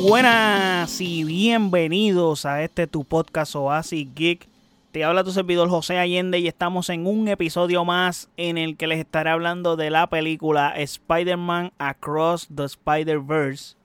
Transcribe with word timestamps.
buenas 0.00 1.00
y 1.00 1.24
bienvenidos 1.24 2.46
a 2.46 2.62
este 2.62 2.86
tu 2.86 3.04
podcast 3.04 3.54
Oasis 3.54 4.08
Geek. 4.14 4.48
Te 4.92 5.04
habla 5.04 5.24
tu 5.24 5.30
servidor 5.30 5.68
José 5.68 5.98
Allende 5.98 6.38
y 6.38 6.48
estamos 6.48 6.88
en 6.88 7.06
un 7.06 7.28
episodio 7.28 7.84
más 7.84 8.30
en 8.38 8.56
el 8.56 8.76
que 8.76 8.86
les 8.86 8.98
estaré 8.98 9.30
hablando 9.30 9.76
de 9.76 9.90
la 9.90 10.08
película 10.08 10.74
Spider-Man 10.74 11.72
Across 11.78 12.48
the 12.54 12.64
Spider-Verse. 12.64 13.76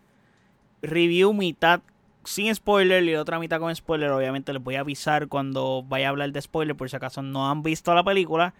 Review 0.81 1.33
mitad 1.33 1.81
sin 2.23 2.53
spoiler 2.55 3.03
y 3.03 3.15
otra 3.15 3.37
mitad 3.37 3.59
con 3.59 3.75
spoiler. 3.75 4.09
Obviamente 4.11 4.53
les 4.53 4.63
voy 4.63 4.75
a 4.75 4.81
avisar 4.81 5.27
cuando 5.27 5.83
vaya 5.83 6.07
a 6.07 6.09
hablar 6.11 6.31
de 6.31 6.41
spoiler 6.41 6.75
por 6.75 6.89
si 6.89 6.95
acaso 6.95 7.21
no 7.21 7.49
han 7.49 7.61
visto 7.61 7.93
la 7.93 8.03
película. 8.03 8.53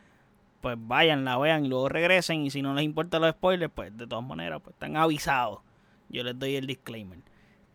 Pues 0.60 0.76
vayan, 0.78 1.24
la 1.24 1.38
vean 1.38 1.66
y 1.66 1.70
luego 1.70 1.88
regresen. 1.88 2.46
Y 2.46 2.50
si 2.50 2.62
no 2.62 2.74
les 2.74 2.84
importa 2.84 3.18
los 3.20 3.32
spoilers, 3.32 3.72
pues 3.74 3.96
de 3.98 4.08
todas 4.08 4.26
maneras 4.26 4.60
pues 4.62 4.74
están 4.74 4.98
avisados. 4.98 5.60
Yo 6.10 6.24
les 6.24 6.38
doy 6.38 6.58
el 6.58 6.68
disclaimer. 6.68 7.20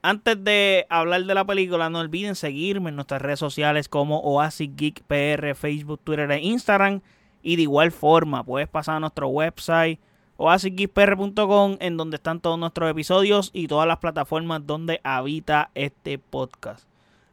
Antes 0.02 0.42
de 0.42 0.86
hablar 0.88 1.24
de 1.24 1.34
la 1.34 1.44
película, 1.44 1.90
no 1.90 1.98
olviden 1.98 2.34
seguirme 2.34 2.88
en 2.88 2.96
nuestras 2.96 3.20
redes 3.20 3.38
sociales 3.38 3.88
como 3.88 4.20
Oasis 4.20 4.70
Geek 4.74 5.02
PR, 5.02 5.54
Facebook, 5.54 6.00
Twitter 6.02 6.30
e 6.30 6.40
Instagram. 6.40 7.02
Y 7.42 7.56
de 7.56 7.62
igual 7.62 7.92
forma, 7.92 8.44
puedes 8.44 8.68
pasar 8.68 8.96
a 8.96 9.00
nuestro 9.00 9.28
website 9.28 10.00
oasisgeekpr.com 10.38 11.76
en 11.80 11.98
donde 11.98 12.16
están 12.16 12.40
todos 12.40 12.58
nuestros 12.58 12.90
episodios 12.90 13.50
y 13.52 13.68
todas 13.68 13.86
las 13.86 13.98
plataformas 13.98 14.66
donde 14.66 14.98
habita 15.04 15.70
este 15.74 16.18
podcast. 16.18 16.88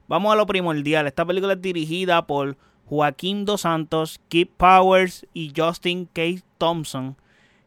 Vamos 0.09 0.33
a 0.33 0.35
lo 0.35 0.45
primordial. 0.45 1.07
Esta 1.07 1.25
película 1.25 1.53
es 1.53 1.61
dirigida 1.61 2.27
por 2.27 2.57
Joaquín 2.85 3.45
Dos 3.45 3.61
Santos, 3.61 4.19
Kip 4.27 4.51
Powers 4.57 5.25
y 5.33 5.53
Justin 5.55 6.05
K. 6.11 6.21
Thompson. 6.57 7.15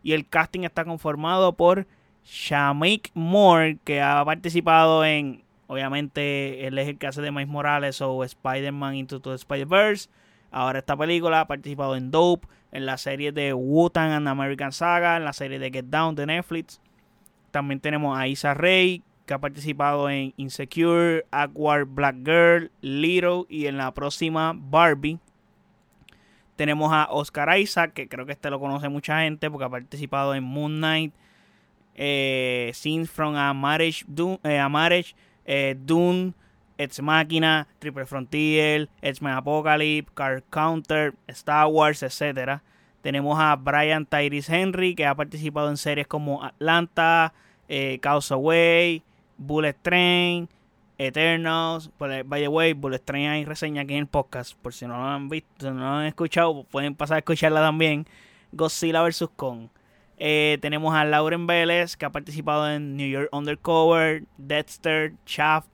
Y 0.03 0.13
el 0.13 0.29
casting 0.29 0.65
está 0.65 0.85
conformado 0.85 1.55
por 1.55 1.87
Shamik 2.25 3.11
Moore, 3.15 3.79
que 3.85 4.01
ha 4.01 4.25
participado 4.25 5.05
en, 5.05 5.43
obviamente, 5.67 6.67
él 6.67 6.79
el 6.79 6.99
que 6.99 7.07
hace 7.07 7.23
de 7.23 7.31
Miles 7.31 7.49
Morales 7.49 8.01
o 8.01 8.25
Spider-Man 8.25 8.95
Into 8.97 9.21
the 9.21 9.35
Spider-Verse. 9.35 10.09
Ahora 10.51 10.81
esta 10.81 10.97
película 10.97 11.41
ha 11.41 11.47
participado 11.47 11.97
en 11.97 12.11
Dope, 12.11 12.47
en 12.73 12.87
la 12.87 12.99
serie 12.99 13.33
de 13.33 13.53
Wu-Tang 13.55 14.13
and 14.13 14.29
American 14.29 14.73
Saga, 14.73 15.17
en 15.17 15.25
la 15.25 15.33
serie 15.33 15.59
de 15.59 15.71
Get 15.71 15.87
Down 15.87 16.15
de 16.15 16.27
Netflix. 16.27 16.81
También 17.51 17.81
tenemos 17.81 18.19
a 18.19 18.29
Isa 18.29 18.55
Rae, 18.55 19.03
que 19.27 19.35
ha 19.35 19.39
participado 19.39 20.11
en 20.11 20.35
Insecure, 20.37 21.25
Awkward 21.31 21.87
Black 21.87 22.17
Girl, 22.25 22.71
Little 22.81 23.45
y 23.49 23.67
en 23.67 23.77
la 23.77 23.93
próxima 23.93 24.53
Barbie. 24.57 25.19
Tenemos 26.57 26.93
a 26.93 27.07
Oscar 27.11 27.57
Isaac, 27.59 27.93
que 27.93 28.09
creo 28.09 28.27
que 28.27 28.33
este 28.33 28.51
lo 28.51 28.59
conoce 28.59 28.89
mucha 28.89 29.21
gente 29.21 29.49
porque 29.51 29.65
ha 29.65 29.71
participado 29.71 30.35
en 30.35 30.43
Moon 30.43 30.79
Knight, 30.79 31.15
eh, 32.03 32.71
Scenes 32.73 33.11
from 33.11 33.37
a 33.37 33.53
Marriage, 33.53 34.07
Dune, 34.09 34.41
eh, 34.43 34.59
a 34.59 34.69
Marriage 34.71 35.15
eh, 35.45 35.77
Dune, 35.79 36.33
Ex 36.79 37.03
Machina, 37.03 37.69
Triple 37.79 38.07
Frontier, 38.07 38.89
X-Men 39.03 39.35
Apocalypse, 39.35 40.11
Car 40.15 40.43
Counter, 40.51 41.15
Star 41.29 41.67
Wars, 41.67 42.03
etc. 42.03 42.63
Tenemos 43.03 43.39
a 43.39 43.55
Brian 43.57 44.07
Tyrese 44.07 44.49
Henry, 44.49 44.95
que 44.95 45.05
ha 45.05 45.15
participado 45.15 45.69
en 45.69 45.77
series 45.77 46.07
como 46.07 46.43
Atlanta, 46.43 47.35
eh, 47.69 48.01
Away, 48.03 49.03
Bullet 49.37 49.77
Train, 49.83 50.49
Eternals. 50.97 51.91
By 51.99 52.25
the 52.25 52.49
way, 52.49 52.73
Bullet 52.73 53.01
Train 53.01 53.29
hay 53.29 53.45
reseña 53.45 53.83
aquí 53.83 53.95
en 53.95 54.01
el 54.01 54.07
podcast. 54.07 54.55
Por 54.57 54.73
si 54.73 54.87
no 54.87 54.97
lo 54.97 55.05
han 55.05 55.29
visto, 55.29 55.71
no 55.71 55.81
lo 55.81 55.87
han 55.87 56.07
escuchado, 56.07 56.65
pueden 56.65 56.95
pasar 56.95 57.17
a 57.17 57.19
escucharla 57.19 57.61
también. 57.61 58.07
Godzilla 58.53 59.03
vs. 59.03 59.29
Kong. 59.37 59.69
Eh, 60.23 60.59
tenemos 60.61 60.95
a 60.95 61.07
Lauren 61.07 61.47
Vélez, 61.47 61.97
que 61.97 62.05
ha 62.05 62.13
participado 62.13 62.71
en 62.71 62.95
New 62.95 63.09
York 63.09 63.31
Undercover, 63.33 64.25
Dexter, 64.37 65.15
Shaft, 65.25 65.71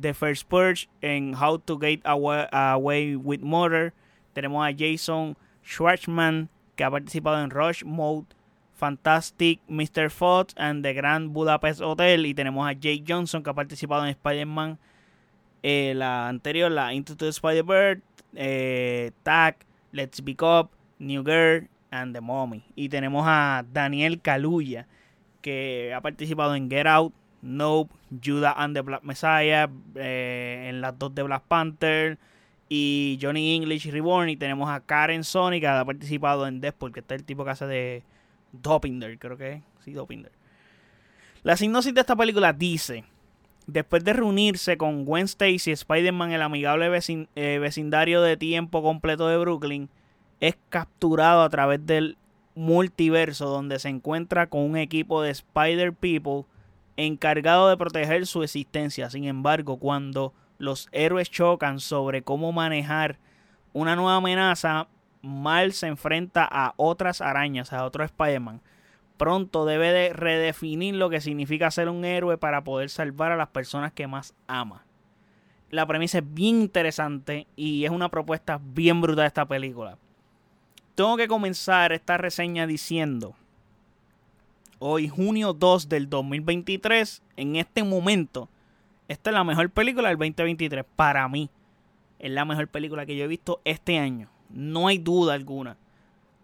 The 0.00 0.14
First 0.14 0.46
Purge, 0.46 0.88
en 1.02 1.34
How 1.34 1.58
to 1.58 1.76
Get 1.76 2.00
Away, 2.04 3.16
with 3.16 3.40
Murder. 3.40 3.92
Tenemos 4.32 4.64
a 4.64 4.70
Jason 4.70 5.36
Schwartzman, 5.64 6.48
que 6.76 6.84
ha 6.84 6.90
participado 6.90 7.42
en 7.42 7.50
Rush 7.50 7.82
Mode, 7.82 8.26
Fantastic 8.74 9.60
Mr. 9.66 10.08
Fox 10.08 10.54
and 10.56 10.84
The 10.84 10.94
Grand 10.94 11.32
Budapest 11.32 11.80
Hotel. 11.80 12.26
Y 12.26 12.32
tenemos 12.32 12.68
a 12.68 12.74
Jake 12.74 13.02
Johnson, 13.06 13.42
que 13.42 13.50
ha 13.50 13.54
participado 13.54 14.04
en 14.04 14.10
Spider-Man, 14.10 14.78
eh, 15.64 15.94
la 15.96 16.28
anterior, 16.28 16.70
la 16.70 16.94
Into 16.94 17.16
the 17.16 17.30
Spider-Bird, 17.30 18.02
eh, 18.36 19.10
Tag, 19.24 19.56
Let's 19.90 20.22
Be 20.22 20.36
Up, 20.40 20.70
New 21.00 21.24
Girl 21.24 21.68
and 21.90 22.14
The 22.14 22.20
Mommy. 22.20 22.64
Y 22.74 22.88
tenemos 22.88 23.24
a 23.26 23.64
Daniel 23.72 24.20
Kaluuya, 24.20 24.86
que 25.42 25.92
ha 25.94 26.00
participado 26.00 26.54
en 26.54 26.70
Get 26.70 26.86
Out, 26.86 27.14
Nope, 27.42 27.92
Judah 28.22 28.52
and 28.56 28.74
the 28.74 28.82
Black 28.82 29.02
Messiah, 29.02 29.68
eh, 29.94 30.66
en 30.68 30.80
las 30.80 30.98
dos 30.98 31.14
de 31.14 31.22
Black 31.22 31.42
Panther 31.44 32.18
y 32.68 33.18
Johnny 33.20 33.56
English 33.56 33.90
Reborn. 33.90 34.28
Y 34.28 34.36
tenemos 34.36 34.68
a 34.68 34.80
Karen 34.80 35.24
Sonic, 35.24 35.62
que 35.62 35.66
ha 35.66 35.84
participado 35.84 36.46
en 36.46 36.60
Death, 36.60 36.92
que 36.92 37.00
está 37.00 37.14
el 37.14 37.24
tipo 37.24 37.44
que 37.44 37.50
hace 37.50 37.66
de 37.66 38.02
Dopinder, 38.52 39.18
creo 39.18 39.36
que 39.36 39.52
es. 39.52 39.62
Sí, 39.84 39.92
Dopinder. 39.92 40.32
La 41.42 41.56
sinopsis 41.56 41.94
de 41.94 42.00
esta 42.00 42.16
película 42.16 42.52
dice: 42.52 43.04
Después 43.66 44.04
de 44.04 44.12
reunirse 44.12 44.76
con 44.76 45.06
Gwen 45.06 45.24
Stacy, 45.24 45.70
Spider-Man, 45.70 46.32
el 46.32 46.42
amigable 46.42 46.90
eh, 47.36 47.58
vecindario 47.58 48.20
de 48.20 48.36
tiempo 48.36 48.82
completo 48.82 49.28
de 49.28 49.38
Brooklyn, 49.38 49.88
es 50.40 50.56
capturado 50.68 51.42
a 51.42 51.50
través 51.50 51.84
del 51.86 52.16
multiverso 52.54 53.48
donde 53.48 53.78
se 53.78 53.88
encuentra 53.88 54.48
con 54.48 54.62
un 54.62 54.76
equipo 54.76 55.22
de 55.22 55.30
Spider 55.30 55.92
People 55.92 56.44
encargado 56.96 57.68
de 57.68 57.76
proteger 57.76 58.26
su 58.26 58.42
existencia. 58.42 59.08
Sin 59.10 59.24
embargo, 59.24 59.78
cuando 59.78 60.34
los 60.58 60.88
héroes 60.92 61.30
chocan 61.30 61.80
sobre 61.80 62.22
cómo 62.22 62.52
manejar 62.52 63.18
una 63.72 63.96
nueva 63.96 64.16
amenaza, 64.16 64.88
Mal 65.22 65.72
se 65.72 65.86
enfrenta 65.86 66.48
a 66.50 66.72
otras 66.76 67.20
arañas, 67.20 67.72
a 67.72 67.84
otro 67.84 68.04
Spider-Man. 68.04 68.62
Pronto 69.18 69.66
debe 69.66 69.92
de 69.92 70.14
redefinir 70.14 70.94
lo 70.94 71.10
que 71.10 71.20
significa 71.20 71.70
ser 71.70 71.90
un 71.90 72.06
héroe 72.06 72.38
para 72.38 72.64
poder 72.64 72.88
salvar 72.88 73.30
a 73.30 73.36
las 73.36 73.48
personas 73.48 73.92
que 73.92 74.06
más 74.06 74.34
ama. 74.46 74.86
La 75.68 75.86
premisa 75.86 76.18
es 76.18 76.34
bien 76.34 76.62
interesante 76.62 77.46
y 77.54 77.84
es 77.84 77.90
una 77.90 78.08
propuesta 78.08 78.58
bien 78.62 79.02
brutal 79.02 79.24
de 79.24 79.26
esta 79.26 79.46
película. 79.46 79.98
Tengo 80.94 81.16
que 81.16 81.28
comenzar 81.28 81.92
esta 81.92 82.18
reseña 82.18 82.66
diciendo, 82.66 83.34
hoy 84.78 85.08
junio 85.08 85.52
2 85.52 85.88
del 85.88 86.10
2023, 86.10 87.22
en 87.36 87.56
este 87.56 87.84
momento, 87.84 88.48
esta 89.08 89.30
es 89.30 89.34
la 89.34 89.44
mejor 89.44 89.70
película 89.70 90.08
del 90.08 90.18
2023 90.18 90.84
para 90.96 91.26
mí. 91.28 91.50
Es 92.18 92.30
la 92.30 92.44
mejor 92.44 92.68
película 92.68 93.06
que 93.06 93.16
yo 93.16 93.24
he 93.24 93.28
visto 93.28 93.60
este 93.64 93.98
año. 93.98 94.28
No 94.50 94.88
hay 94.88 94.98
duda 94.98 95.34
alguna. 95.34 95.76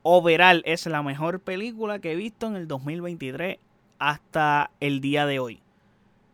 Overall 0.02 0.62
es 0.64 0.86
la 0.86 1.02
mejor 1.02 1.40
película 1.40 1.98
que 1.98 2.12
he 2.12 2.16
visto 2.16 2.46
en 2.46 2.56
el 2.56 2.68
2023 2.68 3.58
hasta 3.98 4.70
el 4.80 5.00
día 5.00 5.26
de 5.26 5.38
hoy. 5.38 5.60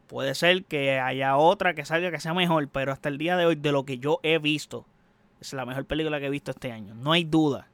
Puede 0.07 0.35
ser 0.35 0.65
que 0.65 1.01
haya 1.01 1.37
otra 1.37 1.75
que 1.75 1.87
salga 1.87 2.11
que 2.11 2.21
sea 2.21 2.35
mejor, 2.35 2.69
pero 2.69 2.93
hasta 2.93 3.09
el 3.09 3.17
día 3.17 3.37
de 3.37 3.47
hoy, 3.47 3.55
de 3.57 3.73
lo 3.73 3.85
que 3.85 3.99
yo 3.99 4.21
he 4.23 4.39
visto, 4.39 4.85
es 5.41 5.55
la 5.55 5.65
mejor 5.65 5.87
película 5.87 6.21
que 6.21 6.27
he 6.27 6.31
visto 6.31 6.51
este 6.51 6.71
año. 6.71 6.95
No 6.95 7.13
hay 7.13 7.25
duda. 7.25 7.72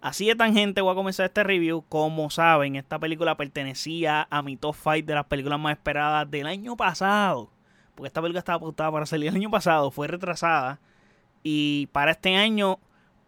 Así 0.00 0.26
de 0.26 0.34
tangente 0.34 0.80
voy 0.80 0.92
a 0.92 0.94
comenzar 0.94 1.26
este 1.26 1.44
review. 1.44 1.84
Como 1.88 2.30
saben, 2.30 2.76
esta 2.76 2.98
película 2.98 3.36
pertenecía 3.36 4.26
a 4.30 4.40
mi 4.40 4.56
top 4.56 4.74
5 4.74 5.06
de 5.06 5.14
las 5.14 5.26
películas 5.26 5.60
más 5.60 5.72
esperadas 5.72 6.30
del 6.30 6.46
año 6.46 6.74
pasado. 6.74 7.50
Porque 7.94 8.06
esta 8.06 8.22
película 8.22 8.38
estaba 8.38 8.56
apuntada 8.56 8.90
para 8.90 9.04
salir 9.04 9.28
el 9.28 9.36
año 9.36 9.50
pasado, 9.50 9.90
fue 9.90 10.08
retrasada. 10.08 10.80
Y 11.42 11.88
para 11.92 12.12
este 12.12 12.34
año 12.34 12.78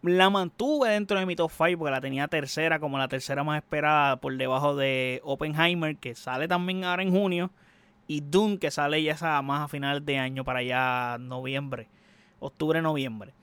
la 0.01 0.31
mantuve 0.31 0.89
dentro 0.89 1.19
de 1.19 1.27
mi 1.27 1.37
top 1.37 1.51
5 1.51 1.79
porque 1.79 1.91
la 1.91 2.01
tenía 2.01 2.27
tercera 2.29 2.81
como 2.81 2.97
la 2.97 3.07
tercera 3.07 3.45
más 3.45 3.63
esperada 3.63 4.17
por 4.17 4.35
debajo 4.37 4.75
de 4.75 5.21
Oppenheimer, 5.25 5.99
que 5.99 6.15
sale 6.15 6.49
también 6.49 6.85
ahora 6.85 7.03
en 7.03 7.13
junio. 7.13 7.51
Y 8.07 8.23
Dune, 8.23 8.59
que 8.59 8.71
sale 8.71 9.03
ya 9.03 9.43
más 9.43 9.63
a 9.63 9.69
finales 9.69 10.07
de 10.07 10.19
año 10.19 10.43
para 10.43 10.63
ya 10.63 11.19
noviembre, 11.21 11.89
octubre-noviembre. 12.41 13.35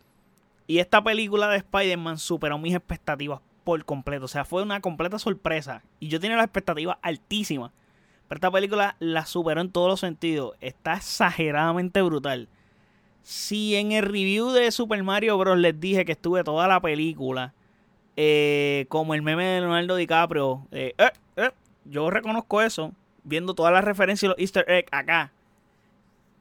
Y 0.69 0.77
esta 0.77 1.03
película 1.03 1.47
de 1.47 1.57
Spider-Man 1.57 2.19
superó 2.19 2.59
mis 2.59 2.75
expectativas 2.75 3.41
por 3.63 3.83
completo. 3.85 4.25
O 4.25 4.27
sea, 4.27 4.45
fue 4.45 4.61
una 4.61 4.81
completa 4.81 5.17
sorpresa. 5.17 5.81
Y 5.99 6.09
yo 6.09 6.19
tenía 6.19 6.37
las 6.37 6.45
expectativas 6.45 6.99
altísimas. 7.01 7.71
Pero 8.27 8.37
esta 8.37 8.51
película 8.51 8.95
la 8.99 9.25
superó 9.25 9.61
en 9.61 9.71
todos 9.71 9.87
los 9.89 9.99
sentidos. 9.99 10.55
Está 10.61 10.97
exageradamente 10.97 12.03
brutal. 12.03 12.49
Si 13.23 13.77
en 13.77 13.93
el 13.93 14.03
review 14.03 14.51
de 14.51 14.69
Super 14.69 15.01
Mario 15.01 15.39
Bros. 15.39 15.57
les 15.57 15.79
dije 15.79 16.05
que 16.05 16.11
estuve 16.11 16.43
toda 16.43 16.67
la 16.67 16.79
película 16.79 17.55
eh, 18.15 18.85
como 18.89 19.15
el 19.15 19.23
meme 19.23 19.45
de 19.45 19.61
Leonardo 19.61 19.95
DiCaprio, 19.95 20.67
eh, 20.71 20.93
eh, 21.35 21.49
yo 21.85 22.11
reconozco 22.11 22.61
eso, 22.61 22.93
viendo 23.23 23.55
todas 23.55 23.73
las 23.73 23.83
referencias 23.83 24.23
y 24.23 24.27
los 24.27 24.37
easter 24.37 24.65
eggs 24.69 24.89
acá. 24.91 25.31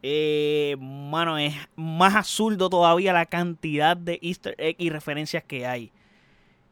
Eh, 0.03 0.77
mano, 0.79 1.39
es 1.39 1.55
más 1.77 2.15
absurdo 2.15 2.71
todavía 2.71 3.13
la 3.13 3.27
cantidad 3.27 3.97
de 3.97 4.19
easter 4.23 4.55
egg 4.59 4.77
y 4.79 4.91
referencias 4.91 5.45
que 5.45 5.67
hay. 5.67 5.93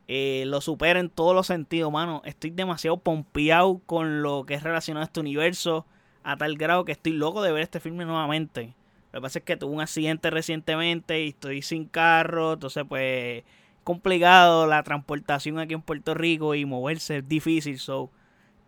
Eh, 0.08 0.44
lo 0.46 0.60
supera 0.60 1.00
en 1.00 1.10
todos 1.10 1.34
los 1.34 1.48
sentidos, 1.48 1.92
mano. 1.92 2.22
Estoy 2.24 2.50
demasiado 2.50 2.98
pompeado 2.98 3.80
con 3.86 4.22
lo 4.22 4.44
que 4.46 4.54
es 4.54 4.62
relacionado 4.62 5.02
a 5.02 5.06
este 5.06 5.20
universo. 5.20 5.86
a 6.22 6.36
tal 6.36 6.56
grado 6.56 6.84
que 6.84 6.92
estoy 6.92 7.12
loco 7.12 7.40
de 7.42 7.52
ver 7.52 7.62
este 7.62 7.78
filme 7.80 8.04
nuevamente. 8.04 8.74
Lo 9.12 9.20
que 9.20 9.22
pasa 9.22 9.38
es 9.38 9.44
que 9.44 9.56
tuve 9.56 9.72
un 9.72 9.80
accidente 9.80 10.30
recientemente 10.30 11.22
y 11.22 11.28
estoy 11.28 11.62
sin 11.62 11.86
carro, 11.86 12.54
entonces 12.54 12.84
pues 12.88 13.44
complicado 13.84 14.66
la 14.66 14.82
transportación 14.82 15.58
aquí 15.60 15.74
en 15.74 15.82
Puerto 15.82 16.14
Rico 16.14 16.54
y 16.56 16.64
moverse 16.64 17.18
es 17.18 17.28
difícil, 17.28 17.78
so 17.78 18.10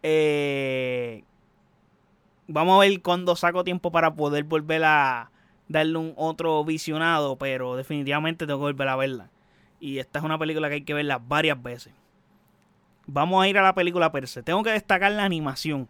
eh, 0.04 1.24
vamos 2.48 2.76
a 2.76 2.88
ver 2.88 3.00
cuando 3.02 3.36
saco 3.36 3.62
tiempo 3.62 3.92
para 3.92 4.14
poder 4.14 4.44
volver 4.44 4.82
a 4.84 5.30
darle 5.68 5.98
un 5.98 6.14
otro 6.16 6.64
visionado, 6.64 7.36
pero 7.36 7.76
definitivamente 7.76 8.46
tengo 8.46 8.58
que 8.58 8.72
volver 8.72 8.88
a 8.88 8.96
verla. 8.96 9.30
Y 9.78 9.98
esta 9.98 10.18
es 10.18 10.24
una 10.24 10.38
película 10.38 10.68
que 10.68 10.76
hay 10.76 10.82
que 10.82 10.94
verla 10.94 11.18
varias 11.18 11.62
veces. 11.62 11.92
Vamos 13.06 13.42
a 13.42 13.48
ir 13.48 13.56
a 13.58 13.62
la 13.62 13.74
película 13.74 14.10
per 14.10 14.26
se. 14.26 14.42
Tengo 14.42 14.62
que 14.62 14.72
destacar 14.72 15.12
la 15.12 15.24
animación. 15.24 15.88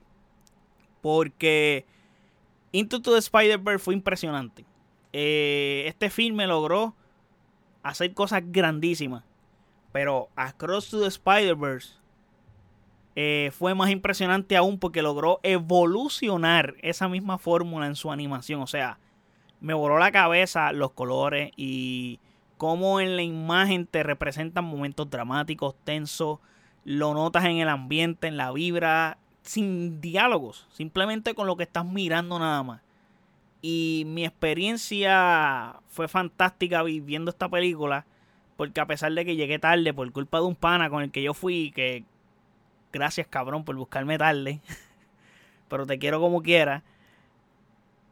Porque 1.00 1.86
Into 2.72 3.00
the 3.00 3.18
Spider-Verse 3.18 3.82
fue 3.84 3.94
impresionante. 3.94 4.64
Eh, 5.12 5.84
este 5.86 6.10
filme 6.10 6.46
logró 6.46 6.94
hacer 7.82 8.12
cosas 8.14 8.42
grandísimas. 8.46 9.24
Pero 9.92 10.28
Across 10.36 10.90
to 10.90 11.00
the 11.00 11.08
Spider-Verse 11.08 11.94
eh, 13.20 13.50
fue 13.50 13.74
más 13.74 13.90
impresionante 13.90 14.56
aún 14.56 14.78
porque 14.78 15.02
logró 15.02 15.40
evolucionar 15.42 16.76
esa 16.82 17.08
misma 17.08 17.36
fórmula 17.36 17.88
en 17.88 17.96
su 17.96 18.12
animación. 18.12 18.62
O 18.62 18.68
sea, 18.68 19.00
me 19.60 19.74
voló 19.74 19.98
la 19.98 20.12
cabeza 20.12 20.70
los 20.70 20.92
colores 20.92 21.50
y 21.56 22.20
cómo 22.58 23.00
en 23.00 23.16
la 23.16 23.22
imagen 23.22 23.88
te 23.88 24.04
representan 24.04 24.66
momentos 24.66 25.10
dramáticos, 25.10 25.74
tensos, 25.82 26.38
lo 26.84 27.12
notas 27.12 27.44
en 27.46 27.56
el 27.56 27.68
ambiente, 27.68 28.28
en 28.28 28.36
la 28.36 28.52
vibra, 28.52 29.18
sin 29.42 30.00
diálogos, 30.00 30.68
simplemente 30.70 31.34
con 31.34 31.48
lo 31.48 31.56
que 31.56 31.64
estás 31.64 31.84
mirando 31.84 32.38
nada 32.38 32.62
más. 32.62 32.82
Y 33.62 34.04
mi 34.06 34.26
experiencia 34.26 35.74
fue 35.88 36.06
fantástica 36.06 36.84
viviendo 36.84 37.32
esta 37.32 37.48
película, 37.48 38.06
porque 38.56 38.80
a 38.80 38.86
pesar 38.86 39.10
de 39.10 39.24
que 39.24 39.34
llegué 39.34 39.58
tarde 39.58 39.92
por 39.92 40.08
culpa 40.12 40.38
de 40.38 40.44
un 40.44 40.54
pana 40.54 40.88
con 40.88 41.02
el 41.02 41.10
que 41.10 41.24
yo 41.24 41.34
fui, 41.34 41.72
que 41.72 42.04
gracias 42.92 43.26
cabrón 43.26 43.64
por 43.64 43.76
buscarme 43.76 44.18
tarde, 44.18 44.60
pero 45.68 45.86
te 45.86 45.98
quiero 45.98 46.20
como 46.20 46.42
quiera. 46.42 46.82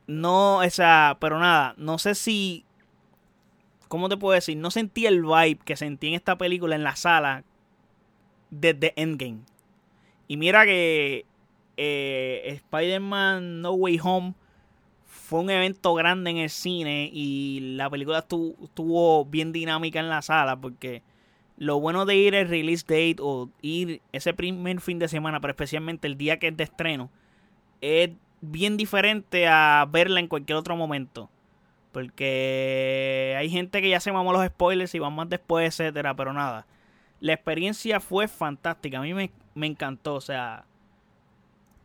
No, 0.07 0.59
o 0.59 0.71
sea, 0.71 1.17
pero 1.21 1.39
nada, 1.39 1.75
no 1.77 1.99
sé 1.99 2.15
si, 2.15 2.65
¿cómo 3.89 4.09
te 4.09 4.17
puedo 4.17 4.35
decir? 4.35 4.57
No 4.57 4.71
sentí 4.71 5.07
el 5.07 5.23
vibe 5.23 5.59
que 5.65 5.77
sentí 5.77 6.09
en 6.09 6.15
esta 6.15 6.39
película 6.39 6.77
en 6.77 6.85
la 6.85 6.95
sala 6.97 7.45
desde 8.51 8.93
Endgame. 8.97 9.41
Y 10.29 10.37
mira 10.37 10.65
que 10.65 11.27
eh, 11.77 12.43
Spider-Man 12.47 13.63
No 13.63 13.73
Way 13.73 14.01
Home 14.03 14.35
fue 15.05 15.41
un 15.41 15.51
evento 15.51 15.95
grande 15.95 16.31
en 16.31 16.37
el 16.39 16.51
cine 16.51 17.11
y 17.13 17.75
la 17.77 17.91
película 17.91 18.19
estuvo, 18.21 19.25
bien 19.25 19.53
dinámica 19.53 19.99
en 19.99 20.09
la 20.09 20.23
sala 20.23 20.57
porque 20.57 21.03
lo 21.57 21.81
bueno 21.81 22.05
de 22.05 22.17
ir 22.17 22.37
al 22.37 22.49
release 22.49 22.85
date 22.87 23.17
o 23.21 23.51
ir 23.63 24.03
ese 24.13 24.35
primer 24.35 24.81
fin 24.81 24.99
de 24.99 25.09
semana, 25.09 25.41
pero 25.41 25.53
especialmente 25.53 26.07
el 26.07 26.19
día 26.19 26.39
que 26.39 26.49
es 26.49 26.57
de 26.57 26.65
estreno, 26.65 27.11
es 27.81 28.11
bien 28.41 28.77
diferente 28.77 29.47
a 29.49 29.87
verla 29.91 30.21
en 30.21 30.29
cualquier 30.29 30.59
otro 30.59 30.77
momento. 30.77 31.31
Porque 31.93 33.35
hay 33.39 33.49
gente 33.49 33.81
que 33.81 33.89
ya 33.89 34.01
se 34.01 34.13
mamó 34.13 34.33
los 34.33 34.45
spoilers 34.47 34.95
y 34.95 34.99
van 34.99 35.15
más 35.15 35.31
después, 35.31 35.67
etcétera, 35.67 36.15
pero 36.15 36.35
nada. 36.35 36.67
La 37.21 37.33
experiencia 37.33 38.01
fue 38.01 38.29
fantástica. 38.29 38.99
A 38.99 39.03
mí 39.03 39.15
me, 39.15 39.31
me 39.55 39.67
encantó. 39.67 40.17
O 40.17 40.21
sea. 40.21 40.67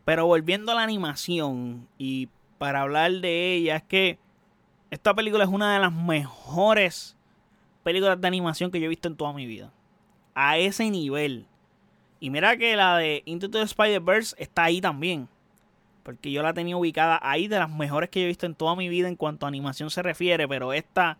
Pero 0.03 0.25
volviendo 0.25 0.73
a 0.73 0.75
la 0.75 0.83
animación. 0.83 1.87
Y 1.97 2.27
para 2.57 2.81
hablar 2.81 3.09
de 3.13 3.53
ella. 3.53 3.77
Es 3.77 3.83
que. 3.83 4.19
Esta 4.89 5.13
película 5.13 5.45
es 5.45 5.49
una 5.49 5.73
de 5.73 5.79
las 5.79 5.93
mejores 5.93 7.15
películas 7.83 8.19
de 8.19 8.27
animación 8.27 8.71
que 8.71 8.79
yo 8.79 8.85
he 8.85 8.89
visto 8.89 9.07
en 9.07 9.15
toda 9.15 9.33
mi 9.33 9.45
vida. 9.45 9.71
A 10.33 10.57
ese 10.57 10.89
nivel. 10.89 11.45
Y 12.19 12.29
mira 12.29 12.55
que 12.57 12.75
la 12.75 12.97
de 12.97 13.23
Into 13.25 13.49
the 13.49 13.61
Spider-Verse 13.61 14.35
está 14.37 14.65
ahí 14.65 14.81
también. 14.81 15.27
Porque 16.03 16.31
yo 16.31 16.41
la 16.41 16.53
tenía 16.53 16.77
ubicada 16.77 17.19
ahí 17.21 17.47
de 17.47 17.59
las 17.59 17.69
mejores 17.69 18.09
que 18.09 18.21
yo 18.21 18.25
he 18.25 18.29
visto 18.29 18.45
en 18.45 18.55
toda 18.55 18.75
mi 18.75 18.89
vida 18.89 19.07
en 19.07 19.15
cuanto 19.15 19.45
a 19.45 19.49
animación 19.49 19.89
se 19.89 20.01
refiere. 20.01 20.47
Pero 20.47 20.73
esta 20.73 21.17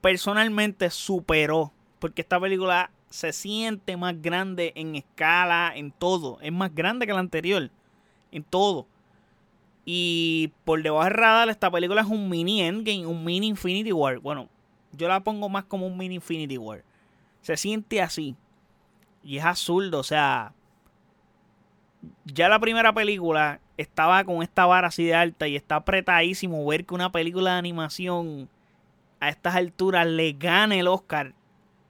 personalmente 0.00 0.90
superó 0.90 1.72
porque 1.98 2.22
esta 2.22 2.40
película 2.40 2.90
se 3.10 3.32
siente 3.32 3.96
más 3.96 4.20
grande 4.22 4.72
en 4.74 4.96
escala, 4.96 5.72
en 5.74 5.92
todo. 5.92 6.38
Es 6.40 6.52
más 6.52 6.74
grande 6.74 7.06
que 7.06 7.12
la 7.12 7.20
anterior. 7.20 7.70
En 8.32 8.42
todo. 8.42 8.86
Y 9.84 10.52
por 10.64 10.82
debajo 10.82 11.04
del 11.04 11.14
radar, 11.14 11.48
esta 11.48 11.70
película 11.70 12.02
es 12.02 12.06
un 12.06 12.28
mini 12.28 12.62
Endgame, 12.62 13.06
un 13.06 13.24
mini 13.24 13.48
Infinity 13.48 13.92
War. 13.92 14.18
Bueno, 14.18 14.48
yo 14.92 15.08
la 15.08 15.20
pongo 15.20 15.48
más 15.48 15.64
como 15.64 15.86
un 15.86 15.96
mini 15.96 16.16
Infinity 16.16 16.58
War. 16.58 16.84
Se 17.42 17.56
siente 17.56 18.00
así. 18.02 18.36
Y 19.22 19.38
es 19.38 19.44
absurdo, 19.44 19.98
o 19.98 20.04
sea. 20.04 20.52
Ya 22.24 22.48
la 22.48 22.58
primera 22.58 22.92
película 22.94 23.60
estaba 23.76 24.24
con 24.24 24.42
esta 24.42 24.64
vara 24.64 24.88
así 24.88 25.04
de 25.04 25.14
alta 25.14 25.46
y 25.48 25.56
está 25.56 25.76
apretadísimo 25.76 26.64
ver 26.66 26.86
que 26.86 26.94
una 26.94 27.12
película 27.12 27.52
de 27.52 27.58
animación 27.58 28.48
a 29.20 29.28
estas 29.28 29.54
alturas 29.54 30.06
le 30.06 30.32
gane 30.32 30.80
el 30.80 30.88
Oscar 30.88 31.34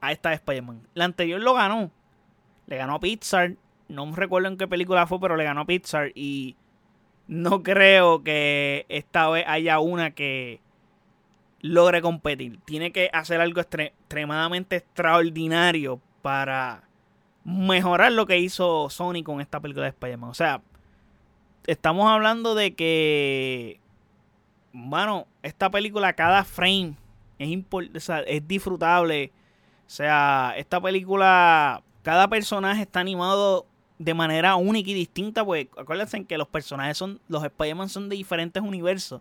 a 0.00 0.10
esta 0.10 0.30
de 0.30 0.36
Spider-Man. 0.36 0.88
La 0.94 1.04
anterior 1.04 1.40
lo 1.40 1.54
ganó. 1.54 1.90
Le 2.66 2.76
ganó 2.76 2.96
a 2.96 3.00
Pixar. 3.00 3.56
No 3.88 4.06
me 4.06 4.16
recuerdo 4.16 4.48
en 4.48 4.56
qué 4.56 4.66
película 4.66 5.06
fue, 5.06 5.20
pero 5.20 5.36
le 5.36 5.44
ganó 5.44 5.62
a 5.62 5.66
Pixar. 5.66 6.10
Y 6.14 6.56
no 7.28 7.62
creo 7.62 8.24
que 8.24 8.86
esta 8.88 9.28
vez 9.28 9.44
haya 9.46 9.78
una 9.78 10.10
que 10.10 10.60
logre 11.60 12.02
competir. 12.02 12.58
Tiene 12.64 12.92
que 12.92 13.10
hacer 13.12 13.40
algo 13.40 13.60
extremadamente 13.60 14.76
extraordinario 14.76 16.00
para 16.22 16.84
mejorar 17.44 18.12
lo 18.12 18.26
que 18.26 18.38
hizo 18.38 18.90
Sony 18.90 19.22
con 19.24 19.40
esta 19.40 19.60
película 19.60 19.84
de 19.84 19.90
Spider-Man. 19.90 20.30
O 20.30 20.34
sea, 20.34 20.62
estamos 21.66 22.10
hablando 22.10 22.54
de 22.54 22.74
que, 22.74 23.80
bueno, 24.72 25.26
esta 25.42 25.70
película, 25.70 26.12
cada 26.14 26.44
frame 26.44 26.96
es, 27.38 28.10
es 28.26 28.48
disfrutable. 28.48 29.32
O 29.86 29.90
sea, 29.90 30.54
esta 30.56 30.80
película, 30.80 31.82
cada 32.02 32.28
personaje 32.28 32.82
está 32.82 33.00
animado 33.00 33.66
de 33.98 34.14
manera 34.14 34.56
única 34.56 34.90
y 34.90 34.94
distinta, 34.94 35.44
pues 35.44 35.66
acuérdense 35.76 36.24
que 36.24 36.38
los 36.38 36.48
personajes 36.48 36.96
son, 36.96 37.20
los 37.28 37.44
Spider-Man 37.44 37.90
son 37.90 38.08
de 38.08 38.16
diferentes 38.16 38.62
universos. 38.62 39.20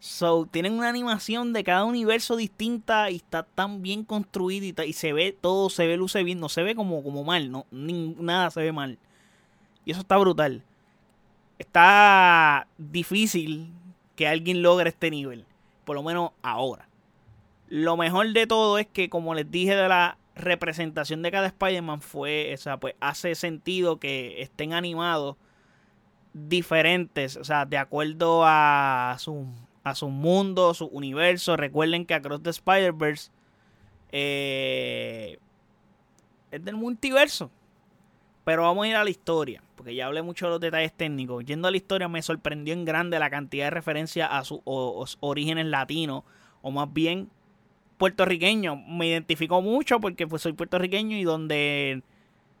So, 0.00 0.46
tienen 0.46 0.74
una 0.74 0.88
animación 0.88 1.52
de 1.52 1.64
cada 1.64 1.84
universo 1.84 2.36
distinta 2.36 3.10
y 3.10 3.16
está 3.16 3.42
tan 3.42 3.82
bien 3.82 4.04
construida 4.04 4.84
y, 4.84 4.92
se 4.92 5.12
ve, 5.12 5.36
todo 5.38 5.70
se 5.70 5.86
ve, 5.88 5.96
luce 5.96 6.22
bien, 6.22 6.38
no 6.38 6.48
se 6.48 6.62
ve 6.62 6.76
como, 6.76 7.02
como 7.02 7.24
mal, 7.24 7.50
no, 7.50 7.66
nada 7.70 8.50
se 8.50 8.62
ve 8.62 8.70
mal. 8.70 8.98
Y 9.84 9.90
eso 9.90 10.00
está 10.00 10.16
brutal. 10.16 10.62
Está 11.58 12.68
difícil 12.76 13.72
que 14.14 14.28
alguien 14.28 14.62
logre 14.62 14.90
este 14.90 15.10
nivel, 15.10 15.44
por 15.84 15.96
lo 15.96 16.04
menos 16.04 16.30
ahora. 16.42 16.88
Lo 17.68 17.96
mejor 17.96 18.32
de 18.32 18.46
todo 18.46 18.78
es 18.78 18.86
que, 18.86 19.10
como 19.10 19.34
les 19.34 19.50
dije 19.50 19.74
de 19.74 19.88
la 19.88 20.16
representación 20.36 21.22
de 21.22 21.32
cada 21.32 21.48
Spider-Man, 21.48 22.02
fue, 22.02 22.52
o 22.54 22.56
sea, 22.56 22.76
pues 22.76 22.94
hace 23.00 23.34
sentido 23.34 23.98
que 23.98 24.40
estén 24.42 24.72
animados 24.72 25.36
diferentes, 26.32 27.36
o 27.36 27.42
sea, 27.42 27.64
de 27.64 27.78
acuerdo 27.78 28.42
a 28.44 29.16
su, 29.18 29.48
a 29.88 29.94
su 29.94 30.08
mundo, 30.08 30.74
su 30.74 30.86
universo. 30.86 31.56
Recuerden 31.56 32.06
que 32.06 32.14
Across 32.14 32.42
the 32.42 32.50
Spider-Verse 32.50 33.30
eh, 34.12 35.38
es 36.50 36.64
del 36.64 36.76
multiverso. 36.76 37.50
Pero 38.44 38.62
vamos 38.62 38.86
a 38.86 38.88
ir 38.88 38.96
a 38.96 39.04
la 39.04 39.10
historia, 39.10 39.62
porque 39.76 39.94
ya 39.94 40.06
hablé 40.06 40.22
mucho 40.22 40.46
de 40.46 40.52
los 40.52 40.60
detalles 40.60 40.94
técnicos. 40.94 41.44
Yendo 41.44 41.68
a 41.68 41.70
la 41.70 41.76
historia 41.76 42.08
me 42.08 42.22
sorprendió 42.22 42.72
en 42.72 42.86
grande 42.86 43.18
la 43.18 43.28
cantidad 43.28 43.66
de 43.66 43.70
referencias 43.70 44.28
a 44.32 44.42
sus 44.44 44.60
orígenes 45.20 45.66
latinos, 45.66 46.24
o 46.62 46.70
más 46.70 46.90
bien 46.90 47.28
puertorriqueño. 47.98 48.76
Me 48.76 49.08
identificó 49.08 49.60
mucho 49.60 50.00
porque 50.00 50.26
pues 50.26 50.40
soy 50.40 50.54
puertorriqueño 50.54 51.16
y 51.18 51.24
donde 51.24 52.02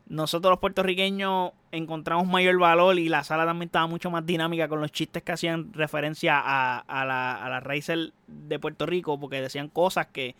nosotros 0.08 0.50
los 0.50 0.58
puertorriqueños 0.58 1.52
encontramos 1.70 2.26
mayor 2.26 2.58
valor 2.58 2.98
y 2.98 3.08
la 3.08 3.24
sala 3.24 3.44
también 3.44 3.68
estaba 3.68 3.86
mucho 3.86 4.10
más 4.10 4.24
dinámica 4.24 4.68
con 4.68 4.80
los 4.80 4.90
chistes 4.90 5.22
que 5.22 5.32
hacían 5.32 5.72
referencia 5.72 6.38
a, 6.38 6.78
a, 6.78 7.04
la, 7.04 7.44
a 7.44 7.60
raíces 7.60 8.12
de 8.26 8.58
Puerto 8.58 8.86
Rico 8.86 9.20
porque 9.20 9.40
decían 9.40 9.68
cosas 9.68 10.06
que 10.06 10.34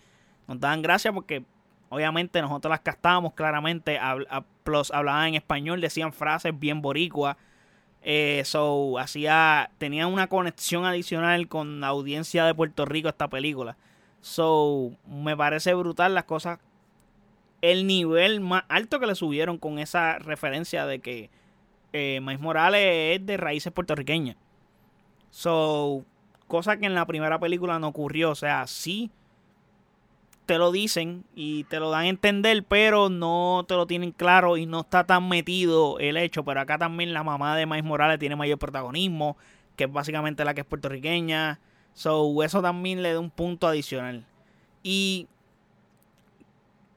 nos 0.47 0.59
daban 0.59 0.81
gracia 0.81 1.13
porque 1.13 1.45
obviamente 1.91 2.41
nosotros 2.41 2.71
las 2.71 2.81
castábamos 2.81 3.35
claramente, 3.35 3.99
plus 4.65 4.91
hablaban 4.91 5.29
en 5.29 5.35
español, 5.35 5.81
decían 5.81 6.13
frases 6.13 6.59
bien 6.59 6.83
boricuas. 6.83 7.37
Eh, 8.03 8.43
so, 8.45 8.99
hacía, 8.99 9.71
tenía 9.79 10.07
una 10.07 10.29
conexión 10.29 10.85
adicional 10.85 11.49
con 11.49 11.81
la 11.81 11.89
audiencia 11.89 12.45
de 12.45 12.55
Puerto 12.55 12.85
Rico 12.85 13.09
esta 13.09 13.29
película. 13.29 13.77
So, 14.21 14.93
me 15.07 15.37
parece 15.37 15.75
brutal 15.75 16.15
las 16.15 16.25
cosas. 16.25 16.59
El 17.61 17.87
nivel 17.87 18.41
más 18.41 18.65
alto 18.69 19.01
que 19.01 19.07
le 19.07 19.15
subieron 19.15 19.59
con 19.59 19.79
esa 19.79 20.19
referencia 20.19 20.87
de 20.87 21.01
que 21.01 21.31
eh, 21.93 22.21
Morales 22.41 23.19
es 23.19 23.27
de 23.27 23.37
raíces 23.37 23.73
puertorriqueñas. 23.73 24.37
So, 25.31 26.05
cosa 26.47 26.77
que 26.79 26.87
en 26.87 26.95
la 26.95 27.07
primera 27.07 27.39
película 27.39 27.79
no 27.79 27.89
ocurrió. 27.89 28.31
O 28.31 28.35
sea, 28.35 28.67
sí 28.67 29.11
te 30.47 30.57
lo 30.57 30.73
dicen 30.73 31.25
y 31.35 31.65
te 31.65 31.79
lo 31.79 31.91
dan 31.91 32.05
a 32.05 32.09
entender, 32.09 32.65
pero 32.65 33.11
no 33.11 33.67
te 33.69 33.75
lo 33.75 33.87
tienen 33.87 34.13
claro 34.13 34.57
y 34.57 34.65
no 34.65 34.81
está 34.81 35.05
tan 35.05 35.29
metido 35.29 35.99
el 35.99 36.17
hecho. 36.17 36.45
Pero 36.45 36.61
acá 36.61 36.79
también 36.79 37.13
la 37.13 37.23
mamá 37.23 37.57
de 37.57 37.67
Miles 37.67 37.85
Morales 37.85 38.19
tiene 38.19 38.35
mayor 38.35 38.59
protagonismo, 38.59 39.37
que 39.77 39.85
es 39.85 39.93
básicamente 39.93 40.45
la 40.45 40.55
que 40.55 40.63
es 40.63 40.67
puertorriqueña. 40.67 41.61
So, 41.93 42.43
eso 42.43 42.63
también 42.63 43.03
le 43.03 43.13
da 43.13 43.21
un 43.21 43.31
punto 43.31 43.67
adicional. 43.67 44.25
Y, 44.83 45.27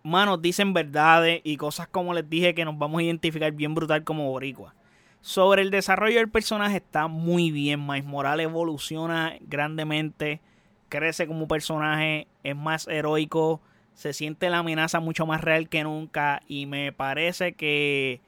manos, 0.03 0.41
dicen 0.41 0.73
verdades 0.73 1.41
y 1.43 1.57
cosas 1.57 1.87
como 1.87 2.13
les 2.13 2.29
dije 2.29 2.53
que 2.53 2.65
nos 2.65 2.77
vamos 2.77 2.99
a 2.99 3.03
identificar 3.03 3.51
bien 3.51 3.75
brutal 3.75 4.03
como 4.03 4.29
boricua. 4.29 4.73
Sobre 5.21 5.61
el 5.61 5.69
desarrollo 5.69 6.17
del 6.17 6.29
personaje 6.29 6.77
está 6.77 7.07
muy 7.07 7.51
bien. 7.51 7.85
Miles 7.85 8.05
Morales 8.05 8.45
evoluciona 8.45 9.35
grandemente 9.41 10.41
crece 10.89 11.25
como 11.25 11.47
personaje, 11.47 12.27
es 12.43 12.55
más 12.55 12.87
heroico, 12.87 13.61
se 13.93 14.13
siente 14.13 14.49
la 14.49 14.59
amenaza 14.59 14.99
mucho 14.99 15.25
más 15.25 15.41
real 15.41 15.69
que 15.69 15.83
nunca 15.83 16.41
y 16.47 16.65
me 16.65 16.91
parece 16.91 17.53
que 17.53 18.19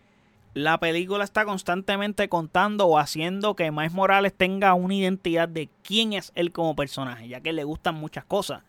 la 0.53 0.80
película 0.80 1.24
está 1.24 1.46
constantemente 1.46 2.30
contando 2.30 2.86
o 2.86 3.00
haciendo 3.00 3.56
que 3.56 3.72
Miles 3.72 3.92
Morales 3.92 4.34
tenga 4.34 4.74
una 4.75 4.94
identidad 4.94 5.50
de 5.50 5.68
quién 5.84 6.13
es 6.13 6.32
él 6.36 6.51
como 6.51 6.75
personaje, 6.75 7.27
ya 7.27 7.42
que 7.42 7.53
le 7.53 7.63
gustan 7.63 7.96
muchas 7.96 8.24
cosas, 8.24 8.63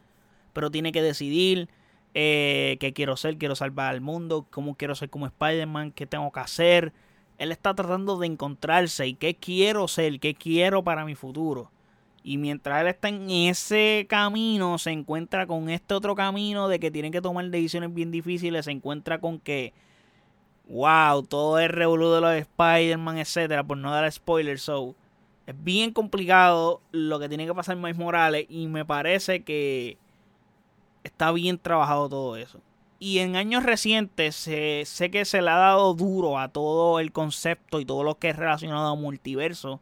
pero 0.52 0.70
tiene 0.70 0.92
que 0.92 1.02
decidir 1.02 1.68
eh, 2.14 2.76
qué 2.78 2.92
quiero 2.92 3.16
ser, 3.16 3.36
quiero 3.38 3.56
salvar 3.56 3.92
al 3.92 4.00
mundo, 4.00 4.46
cómo 4.50 4.76
quiero 4.76 4.94
ser 4.94 5.10
como 5.10 5.26
Spider-Man, 5.26 5.90
qué 5.92 6.06
tengo 6.06 6.30
que 6.30 6.40
hacer. 6.40 6.92
Él 7.38 7.50
está 7.50 7.74
tratando 7.74 8.16
de 8.18 8.28
encontrarse 8.28 9.08
y 9.08 9.14
qué 9.14 9.34
quiero 9.34 9.88
ser, 9.88 10.20
qué 10.20 10.34
quiero 10.34 10.84
para 10.84 11.04
mi 11.04 11.16
futuro. 11.16 11.70
Y 12.22 12.38
mientras 12.38 12.80
él 12.80 12.86
está 12.86 13.08
en 13.08 13.28
ese 13.28 14.06
camino, 14.08 14.78
se 14.78 14.92
encuentra 14.92 15.46
con 15.46 15.68
este 15.68 15.92
otro 15.92 16.14
camino 16.14 16.68
de 16.68 16.80
que 16.80 16.90
tienen 16.90 17.12
que 17.12 17.20
tomar 17.20 17.44
decisiones 17.50 17.92
bien 17.92 18.10
difíciles. 18.10 18.64
Se 18.64 18.70
encuentra 18.70 19.18
con 19.20 19.40
que, 19.40 19.74
wow, 20.68 21.22
todo 21.24 21.58
es 21.58 21.70
revoludo 21.70 22.14
de 22.14 22.20
los 22.22 22.32
Spider-Man, 22.34 23.18
etcétera, 23.18 23.64
por 23.64 23.76
no 23.76 23.90
dar 23.90 24.10
spoilers. 24.10 24.62
So, 24.62 24.94
es 25.46 25.54
bien 25.62 25.92
complicado 25.92 26.80
lo 26.92 27.18
que 27.18 27.28
tiene 27.28 27.44
que 27.44 27.54
pasar 27.54 27.76
Miles 27.76 27.98
Morales. 27.98 28.46
Y 28.48 28.68
me 28.68 28.86
parece 28.86 29.42
que 29.42 29.98
está 31.04 31.30
bien 31.30 31.58
trabajado 31.58 32.08
todo 32.08 32.36
eso. 32.36 32.60
Y 32.98 33.18
en 33.18 33.36
años 33.36 33.62
recientes 33.62 34.34
sé 34.34 35.10
que 35.10 35.24
se 35.24 35.42
le 35.42 35.50
ha 35.50 35.56
dado 35.56 35.94
duro 35.94 36.38
a 36.38 36.48
todo 36.48 37.00
el 37.00 37.12
concepto 37.12 37.80
y 37.80 37.84
todo 37.84 38.02
lo 38.02 38.18
que 38.18 38.30
es 38.30 38.36
relacionado 38.36 38.88
a 38.88 38.96
multiverso 38.96 39.80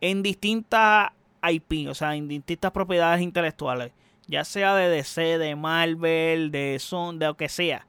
en 0.00 0.22
distintas 0.22 1.10
IP, 1.42 1.88
o 1.88 1.94
sea, 1.94 2.16
en 2.16 2.28
distintas 2.28 2.72
propiedades 2.72 3.20
intelectuales, 3.20 3.92
ya 4.26 4.44
sea 4.44 4.74
de 4.74 4.88
DC, 4.88 5.38
de 5.38 5.56
Marvel, 5.56 6.50
de 6.50 6.78
Son, 6.78 7.18
de 7.18 7.26
lo 7.26 7.36
que 7.36 7.48
sea. 7.48 7.86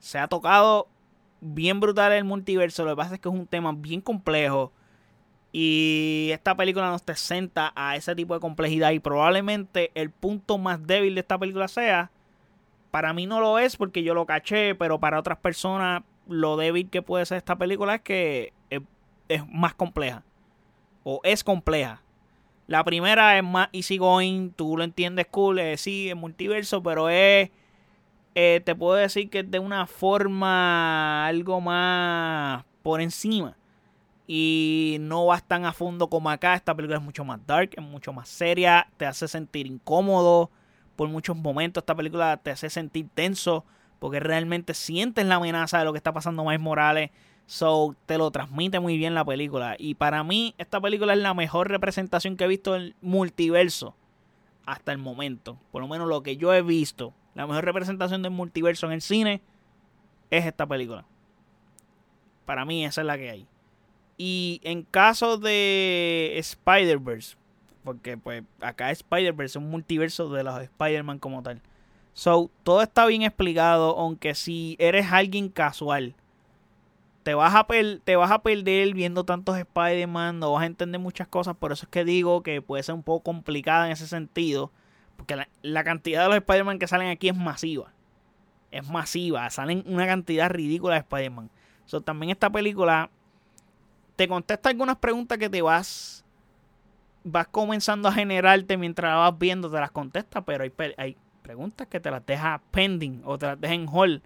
Se 0.00 0.18
ha 0.18 0.26
tocado 0.26 0.88
bien 1.40 1.78
brutal 1.78 2.12
el 2.12 2.24
multiverso, 2.24 2.84
lo 2.84 2.92
que 2.92 2.96
pasa 2.96 3.14
es 3.14 3.20
que 3.20 3.28
es 3.28 3.34
un 3.34 3.46
tema 3.46 3.72
bien 3.72 4.00
complejo 4.00 4.72
y 5.58 6.28
esta 6.32 6.54
película 6.54 6.90
nos 6.90 7.00
presenta 7.00 7.72
a 7.74 7.96
ese 7.96 8.14
tipo 8.14 8.34
de 8.34 8.40
complejidad 8.40 8.90
y 8.90 9.00
probablemente 9.00 9.90
el 9.94 10.10
punto 10.10 10.58
más 10.58 10.86
débil 10.86 11.14
de 11.14 11.22
esta 11.22 11.38
película 11.38 11.66
sea, 11.66 12.10
para 12.90 13.14
mí 13.14 13.24
no 13.24 13.40
lo 13.40 13.58
es 13.58 13.78
porque 13.78 14.02
yo 14.02 14.12
lo 14.12 14.26
caché, 14.26 14.74
pero 14.74 15.00
para 15.00 15.18
otras 15.18 15.38
personas 15.38 16.02
lo 16.28 16.58
débil 16.58 16.90
que 16.90 17.00
puede 17.00 17.24
ser 17.24 17.38
esta 17.38 17.56
película 17.56 17.94
es 17.94 18.00
que 18.02 18.52
es, 18.68 18.82
es 19.30 19.48
más 19.48 19.72
compleja 19.72 20.24
o 21.04 21.22
es 21.24 21.42
compleja 21.42 22.02
la 22.66 22.84
primera 22.84 23.38
es 23.38 23.42
más 23.42 23.70
easy 23.72 23.96
going, 23.96 24.50
tú 24.50 24.76
lo 24.76 24.84
entiendes 24.84 25.26
cool, 25.30 25.58
sí, 25.78 26.10
es 26.10 26.16
multiverso, 26.16 26.82
pero 26.82 27.08
es, 27.08 27.48
eh, 28.34 28.60
te 28.62 28.74
puedo 28.74 28.96
decir 28.96 29.30
que 29.30 29.38
es 29.38 29.50
de 29.50 29.58
una 29.58 29.86
forma 29.86 31.26
algo 31.26 31.62
más 31.62 32.62
por 32.82 33.00
encima. 33.00 33.56
Y 34.26 34.96
no 35.00 35.26
vas 35.26 35.44
tan 35.44 35.64
a 35.64 35.72
fondo 35.72 36.08
como 36.08 36.30
acá. 36.30 36.54
Esta 36.54 36.74
película 36.74 36.98
es 36.98 37.04
mucho 37.04 37.24
más 37.24 37.44
dark, 37.46 37.70
es 37.76 37.82
mucho 37.82 38.12
más 38.12 38.28
seria, 38.28 38.88
te 38.96 39.06
hace 39.06 39.28
sentir 39.28 39.66
incómodo 39.66 40.50
por 40.96 41.08
muchos 41.08 41.36
momentos. 41.36 41.82
Esta 41.82 41.94
película 41.94 42.36
te 42.38 42.50
hace 42.50 42.70
sentir 42.70 43.08
tenso 43.14 43.64
porque 43.98 44.20
realmente 44.20 44.74
sientes 44.74 45.24
la 45.26 45.36
amenaza 45.36 45.78
de 45.78 45.84
lo 45.84 45.92
que 45.92 45.98
está 45.98 46.12
pasando 46.12 46.44
más 46.44 46.58
Morales 46.58 47.10
So, 47.46 47.94
te 48.06 48.18
lo 48.18 48.32
transmite 48.32 48.80
muy 48.80 48.98
bien 48.98 49.14
la 49.14 49.24
película. 49.24 49.76
Y 49.78 49.94
para 49.94 50.24
mí, 50.24 50.54
esta 50.58 50.80
película 50.80 51.12
es 51.12 51.20
la 51.20 51.32
mejor 51.32 51.68
representación 51.68 52.36
que 52.36 52.44
he 52.44 52.48
visto 52.48 52.72
del 52.72 52.96
multiverso 53.00 53.94
hasta 54.66 54.90
el 54.90 54.98
momento. 54.98 55.56
Por 55.70 55.80
lo 55.80 55.88
menos 55.88 56.08
lo 56.08 56.24
que 56.24 56.36
yo 56.36 56.52
he 56.52 56.62
visto. 56.62 57.14
La 57.34 57.46
mejor 57.46 57.64
representación 57.64 58.22
del 58.22 58.32
multiverso 58.32 58.86
en 58.86 58.92
el 58.92 59.00
cine 59.00 59.42
es 60.30 60.44
esta 60.44 60.66
película. 60.66 61.04
Para 62.46 62.64
mí, 62.64 62.84
esa 62.84 63.02
es 63.02 63.06
la 63.06 63.16
que 63.16 63.30
hay. 63.30 63.46
Y 64.16 64.60
en 64.64 64.82
caso 64.82 65.36
de 65.38 66.34
Spider-Verse, 66.36 67.36
porque 67.84 68.16
pues 68.16 68.42
acá 68.60 68.90
Spider-Verse 68.90 69.58
es 69.58 69.64
un 69.64 69.70
multiverso 69.70 70.30
de 70.30 70.42
los 70.42 70.60
Spider-Man 70.60 71.18
como 71.18 71.42
tal. 71.42 71.60
So, 72.14 72.50
todo 72.62 72.82
está 72.82 73.04
bien 73.06 73.22
explicado, 73.22 73.98
aunque 73.98 74.34
si 74.34 74.76
eres 74.78 75.12
alguien 75.12 75.50
casual 75.50 76.14
te 77.26 77.34
vas 77.34 77.56
a, 77.56 77.66
te 78.04 78.14
vas 78.14 78.30
a 78.30 78.38
perder 78.38 78.94
viendo 78.94 79.24
tantos 79.24 79.58
Spider-Man, 79.58 80.38
no 80.38 80.52
vas 80.52 80.62
a 80.62 80.66
entender 80.66 81.00
muchas 81.00 81.26
cosas, 81.26 81.56
por 81.56 81.72
eso 81.72 81.84
es 81.84 81.90
que 81.90 82.04
digo 82.04 82.44
que 82.44 82.62
puede 82.62 82.84
ser 82.84 82.94
un 82.94 83.02
poco 83.02 83.24
complicada 83.24 83.86
en 83.86 83.90
ese 83.90 84.06
sentido, 84.06 84.70
porque 85.16 85.34
la, 85.62 85.82
cantidad 85.82 86.22
de 86.22 86.28
los 86.28 86.36
Spider-Man 86.36 86.78
que 86.78 86.86
salen 86.86 87.08
aquí 87.08 87.28
es 87.28 87.34
masiva. 87.34 87.92
Es 88.70 88.88
masiva, 88.88 89.50
salen 89.50 89.82
una 89.86 90.06
cantidad 90.06 90.48
ridícula 90.48 90.94
de 90.94 91.00
Spider-Man. 91.00 91.50
también 92.04 92.30
esta 92.30 92.48
película 92.48 93.10
te 94.16 94.26
contesta 94.28 94.68
algunas 94.68 94.96
preguntas 94.96 95.38
que 95.38 95.48
te 95.48 95.62
vas 95.62 96.24
vas 97.24 97.48
comenzando 97.48 98.08
a 98.08 98.12
generarte 98.12 98.76
mientras 98.76 99.10
la 99.10 99.16
vas 99.16 99.38
viendo, 99.38 99.70
te 99.70 99.80
las 99.80 99.90
contesta, 99.90 100.44
pero 100.44 100.62
hay, 100.62 100.72
hay 100.96 101.16
preguntas 101.42 101.88
que 101.88 101.98
te 101.98 102.10
las 102.10 102.24
deja 102.24 102.60
pending 102.70 103.22
o 103.24 103.36
te 103.36 103.46
las 103.46 103.60
deja 103.60 103.74
en 103.74 103.88
hold 103.90 104.22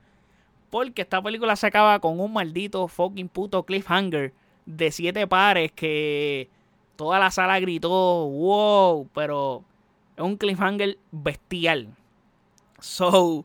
porque 0.71 1.03
esta 1.03 1.21
película 1.21 1.57
se 1.57 1.67
acaba 1.67 1.99
con 1.99 2.21
un 2.21 2.33
maldito 2.33 2.87
fucking 2.89 3.29
puto 3.29 3.65
cliffhanger 3.65 4.33
de 4.67 4.91
siete 4.93 5.27
pares 5.27 5.73
que 5.73 6.49
toda 6.97 7.19
la 7.19 7.31
sala 7.31 7.59
gritó, 7.59 7.89
wow, 8.29 9.09
pero 9.13 9.65
es 10.17 10.23
un 10.23 10.37
cliffhanger 10.37 10.97
bestial. 11.11 11.89
So, 12.79 13.45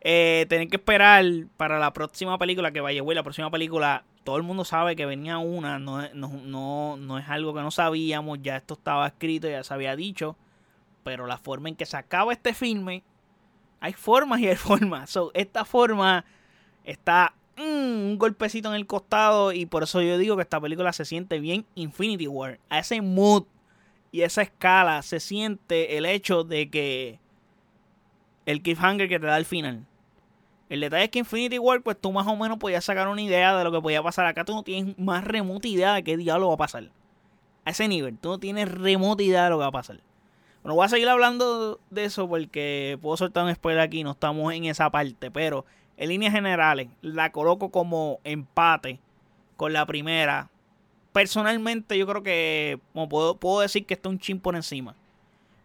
eh, 0.00 0.46
tener 0.48 0.68
que 0.68 0.76
esperar 0.76 1.24
para 1.56 1.78
la 1.78 1.92
próxima 1.92 2.38
película 2.38 2.70
que 2.70 2.80
vaya, 2.80 3.02
güey, 3.02 3.16
la 3.16 3.22
próxima 3.22 3.50
película, 3.50 4.04
todo 4.24 4.36
el 4.36 4.42
mundo 4.42 4.64
sabe 4.64 4.96
que 4.96 5.06
venía 5.06 5.38
una, 5.38 5.78
no, 5.78 6.00
es 6.00 7.28
algo 7.28 7.54
que 7.54 7.60
no 7.60 7.70
sabíamos, 7.70 8.38
ya 8.42 8.56
esto 8.56 8.74
estaba 8.74 9.06
escrito, 9.06 9.48
ya 9.48 9.64
se 9.64 9.74
había 9.74 9.96
dicho, 9.96 10.36
pero 11.02 11.26
la 11.26 11.38
forma 11.38 11.68
en 11.68 11.76
que 11.76 11.86
se 11.86 11.96
acaba 11.96 12.32
este 12.32 12.54
filme, 12.54 13.02
hay 13.80 13.92
formas 13.92 14.40
y 14.40 14.48
hay 14.48 14.56
formas. 14.56 15.18
Esta 15.34 15.64
forma 15.64 16.24
está 16.84 17.34
mm, 17.56 17.62
un 17.62 18.16
golpecito 18.18 18.68
en 18.68 18.76
el 18.76 18.86
costado 18.86 19.52
y 19.52 19.66
por 19.66 19.82
eso 19.82 20.00
yo 20.02 20.18
digo 20.18 20.36
que 20.36 20.42
esta 20.42 20.60
película 20.60 20.92
se 20.92 21.04
siente 21.04 21.40
bien 21.40 21.66
Infinity 21.74 22.28
War. 22.28 22.60
A 22.68 22.78
ese 22.78 23.00
mood 23.00 23.44
y 24.12 24.22
esa 24.22 24.42
escala 24.42 25.02
se 25.02 25.18
siente 25.18 25.96
el 25.96 26.06
hecho 26.06 26.44
de 26.44 26.70
que 26.70 27.18
el 28.46 28.62
cliffhanger 28.62 29.08
que 29.08 29.18
te 29.18 29.26
da 29.26 29.34
al 29.34 29.46
final. 29.46 29.86
El 30.72 30.80
detalle 30.80 31.04
es 31.04 31.10
que 31.10 31.18
Infinity 31.18 31.58
War, 31.58 31.82
pues 31.82 32.00
tú 32.00 32.10
más 32.12 32.26
o 32.26 32.34
menos 32.34 32.56
podías 32.56 32.82
sacar 32.82 33.06
una 33.06 33.20
idea 33.20 33.54
de 33.54 33.62
lo 33.62 33.70
que 33.70 33.82
podía 33.82 34.02
pasar. 34.02 34.24
Acá 34.24 34.46
tú 34.46 34.54
no 34.54 34.62
tienes 34.62 34.98
más 34.98 35.22
remota 35.22 35.68
idea 35.68 35.92
de 35.92 36.02
qué 36.02 36.16
diablo 36.16 36.48
va 36.48 36.54
a 36.54 36.56
pasar. 36.56 36.88
A 37.66 37.70
ese 37.72 37.86
nivel, 37.88 38.16
tú 38.16 38.30
no 38.30 38.38
tienes 38.38 38.72
remota 38.72 39.22
idea 39.22 39.44
de 39.44 39.50
lo 39.50 39.56
que 39.56 39.64
va 39.64 39.66
a 39.66 39.72
pasar. 39.72 40.00
Bueno, 40.62 40.74
voy 40.74 40.86
a 40.86 40.88
seguir 40.88 41.10
hablando 41.10 41.78
de 41.90 42.06
eso 42.06 42.26
porque 42.26 42.98
puedo 43.02 43.18
soltar 43.18 43.44
un 43.44 43.54
spoiler 43.54 43.82
aquí, 43.82 44.02
no 44.02 44.12
estamos 44.12 44.50
en 44.54 44.64
esa 44.64 44.88
parte, 44.88 45.30
pero 45.30 45.66
en 45.98 46.08
líneas 46.08 46.32
generales, 46.32 46.88
la 47.02 47.32
coloco 47.32 47.70
como 47.70 48.20
empate 48.24 48.98
con 49.58 49.74
la 49.74 49.84
primera. 49.84 50.48
Personalmente, 51.12 51.98
yo 51.98 52.06
creo 52.06 52.22
que 52.22 52.80
puedo, 53.10 53.36
puedo 53.36 53.60
decir 53.60 53.84
que 53.84 53.92
está 53.92 54.08
un 54.08 54.18
chin 54.18 54.40
por 54.40 54.56
encima. 54.56 54.96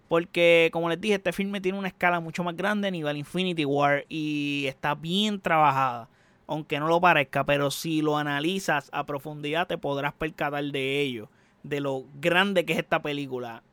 Porque, 0.08 0.70
como 0.72 0.90
les 0.90 1.02
dije, 1.02 1.16
este 1.16 1.34
filme 1.34 1.62
tiene 1.62 1.78
una 1.78 1.90
escala 1.90 2.20
mucho 2.20 2.44
más 2.44 2.56
grande 2.56 2.88
a 2.88 2.92
nivel 2.92 3.18
Infinity 3.18 3.66
War 3.66 4.06
y 4.08 4.66
está 4.68 4.96
bien 4.96 5.42
trabajada. 5.42 6.10
Aunque 6.48 6.80
no 6.80 6.88
lo 6.88 7.02
parezca, 7.02 7.46
pero 7.46 7.72
si 7.72 8.02
lo 8.02 8.18
analizas 8.18 8.90
a 8.94 9.06
profundidad 9.06 9.68
te 9.68 9.78
podrás 9.78 10.14
percatar 10.14 10.64
de 10.64 11.02
ello. 11.02 11.30
De 11.64 11.82
lo 11.82 12.06
grande 12.22 12.66
que 12.66 12.74
es 12.74 12.80
esta 12.80 13.02
película. 13.02 13.64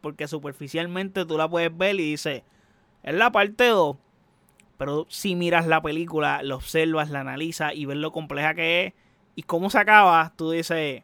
Porque 0.00 0.28
superficialmente 0.28 1.26
tú 1.26 1.36
la 1.36 1.48
puedes 1.48 1.76
ver 1.76 1.96
y 1.96 2.12
dices, 2.12 2.42
es 3.02 3.14
la 3.14 3.32
parte 3.32 3.66
2 3.66 3.96
pero 4.80 5.06
si 5.10 5.36
miras 5.36 5.66
la 5.66 5.82
película, 5.82 6.42
la 6.42 6.54
observas, 6.54 7.10
la 7.10 7.20
analizas 7.20 7.74
y 7.74 7.84
ves 7.84 7.98
lo 7.98 8.12
compleja 8.12 8.54
que 8.54 8.86
es, 8.86 8.94
y 9.34 9.42
cómo 9.42 9.68
se 9.68 9.76
acaba, 9.76 10.32
tú 10.36 10.52
dices, 10.52 11.02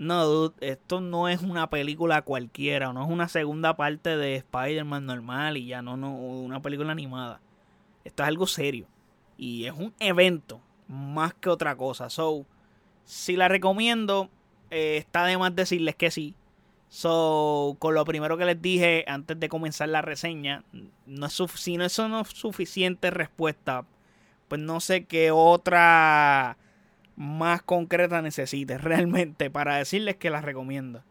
no, 0.00 0.24
dude, 0.24 0.54
esto 0.66 1.02
no 1.02 1.28
es 1.28 1.42
una 1.42 1.68
película 1.68 2.22
cualquiera, 2.22 2.90
no 2.94 3.04
es 3.04 3.10
una 3.10 3.28
segunda 3.28 3.76
parte 3.76 4.16
de 4.16 4.36
Spider-Man 4.36 5.04
normal 5.04 5.58
y 5.58 5.66
ya 5.66 5.82
no, 5.82 5.98
no, 5.98 6.14
una 6.14 6.62
película 6.62 6.90
animada. 6.90 7.42
Esto 8.02 8.22
es 8.22 8.28
algo 8.30 8.46
serio. 8.46 8.86
Y 9.36 9.66
es 9.66 9.74
un 9.74 9.92
evento 9.98 10.62
más 10.88 11.34
que 11.34 11.50
otra 11.50 11.76
cosa. 11.76 12.08
So, 12.08 12.46
si 13.04 13.36
la 13.36 13.48
recomiendo, 13.48 14.30
eh, 14.70 14.96
está 14.96 15.26
de 15.26 15.36
más 15.36 15.54
decirles 15.54 15.96
que 15.96 16.10
sí. 16.10 16.34
So, 16.88 17.76
con 17.78 17.92
lo 17.92 18.02
primero 18.06 18.38
que 18.38 18.46
les 18.46 18.62
dije 18.62 19.04
antes 19.06 19.38
de 19.38 19.50
comenzar 19.50 19.90
la 19.90 20.00
reseña, 20.00 20.64
no 21.04 21.26
es 21.26 21.42
si 21.56 21.76
no 21.76 21.84
eso 21.84 22.08
no 22.08 22.22
es 22.22 22.28
suficiente 22.28 23.10
respuesta, 23.10 23.84
pues 24.48 24.62
no 24.62 24.80
sé 24.80 25.04
qué 25.04 25.30
otra 25.30 26.56
más 27.16 27.62
concreta 27.62 28.22
necesites 28.22 28.80
realmente 28.80 29.50
para 29.50 29.76
decirles 29.76 30.16
que 30.16 30.30
la 30.30 30.40
recomiendo. 30.40 31.02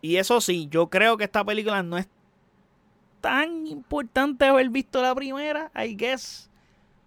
Y 0.00 0.16
eso 0.16 0.40
sí, 0.40 0.68
yo 0.70 0.88
creo 0.88 1.16
que 1.16 1.24
esta 1.24 1.44
película 1.44 1.82
no 1.82 1.98
es 1.98 2.08
tan 3.20 3.66
importante 3.66 4.44
haber 4.44 4.68
visto 4.70 5.02
la 5.02 5.14
primera, 5.14 5.70
I 5.74 5.96
guess. 5.96 6.50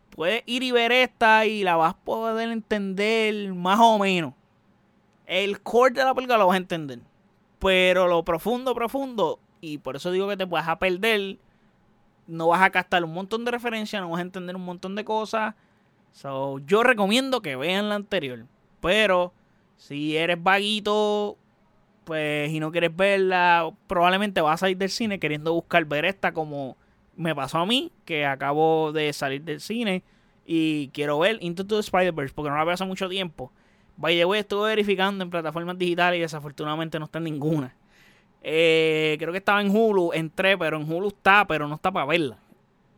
Puedes 0.09 0.43
ir 0.45 0.63
y 0.63 0.71
ver 0.71 0.91
esta 0.91 1.45
y 1.45 1.63
la 1.63 1.77
vas 1.77 1.93
a 1.93 1.97
poder 1.97 2.49
entender 2.49 3.53
más 3.53 3.79
o 3.79 3.97
menos. 3.97 4.33
El 5.25 5.61
core 5.61 5.93
de 5.93 6.03
la 6.03 6.13
película 6.13 6.37
lo 6.37 6.47
vas 6.47 6.55
a 6.55 6.57
entender. 6.57 6.99
Pero 7.59 8.07
lo 8.07 8.23
profundo, 8.23 8.75
profundo, 8.75 9.39
y 9.61 9.77
por 9.77 9.95
eso 9.95 10.11
digo 10.11 10.27
que 10.27 10.35
te 10.35 10.45
vas 10.45 10.67
a 10.67 10.79
perder, 10.79 11.37
no 12.27 12.47
vas 12.47 12.61
a 12.61 12.71
captar 12.71 13.03
un 13.03 13.13
montón 13.13 13.45
de 13.45 13.51
referencias, 13.51 14.01
no 14.01 14.09
vas 14.09 14.19
a 14.19 14.23
entender 14.23 14.55
un 14.55 14.65
montón 14.65 14.95
de 14.95 15.05
cosas. 15.05 15.55
So, 16.11 16.59
yo 16.59 16.83
recomiendo 16.83 17.41
que 17.41 17.55
vean 17.55 17.89
la 17.89 17.95
anterior. 17.95 18.45
Pero 18.81 19.33
si 19.77 20.17
eres 20.17 20.41
vaguito, 20.41 21.37
pues 22.03 22.51
y 22.51 22.59
no 22.59 22.71
quieres 22.71 22.95
verla, 22.95 23.71
probablemente 23.87 24.41
vas 24.41 24.63
a 24.63 24.69
ir 24.69 24.77
del 24.77 24.89
cine 24.89 25.19
queriendo 25.19 25.53
buscar 25.53 25.85
ver 25.85 26.05
esta 26.05 26.33
como 26.33 26.77
me 27.15 27.35
pasó 27.35 27.59
a 27.59 27.65
mí, 27.65 27.91
que 28.05 28.25
acabo 28.25 28.91
de 28.91 29.13
salir 29.13 29.43
del 29.43 29.61
cine 29.61 30.03
y 30.45 30.89
quiero 30.89 31.19
ver 31.19 31.37
Into 31.41 31.65
the 31.65 31.79
Spider-Verse 31.79 32.33
porque 32.33 32.49
no 32.49 32.57
la 32.57 32.63
veo 32.63 32.73
hace 32.73 32.85
mucho 32.85 33.07
tiempo. 33.07 33.51
By 33.97 34.17
the 34.17 34.25
way, 34.25 34.39
estuve 34.39 34.69
verificando 34.69 35.23
en 35.23 35.29
plataformas 35.29 35.77
digitales 35.77 36.17
y 36.17 36.21
desafortunadamente 36.21 36.97
no 36.97 37.05
está 37.05 37.19
en 37.19 37.25
ninguna. 37.25 37.75
Eh, 38.41 39.15
creo 39.19 39.31
que 39.31 39.37
estaba 39.37 39.61
en 39.61 39.69
Hulu, 39.69 40.13
entré, 40.13 40.57
pero 40.57 40.77
en 40.77 40.91
Hulu 40.91 41.09
está, 41.09 41.45
pero 41.45 41.67
no 41.67 41.75
está 41.75 41.91
para 41.91 42.05
verla. 42.05 42.37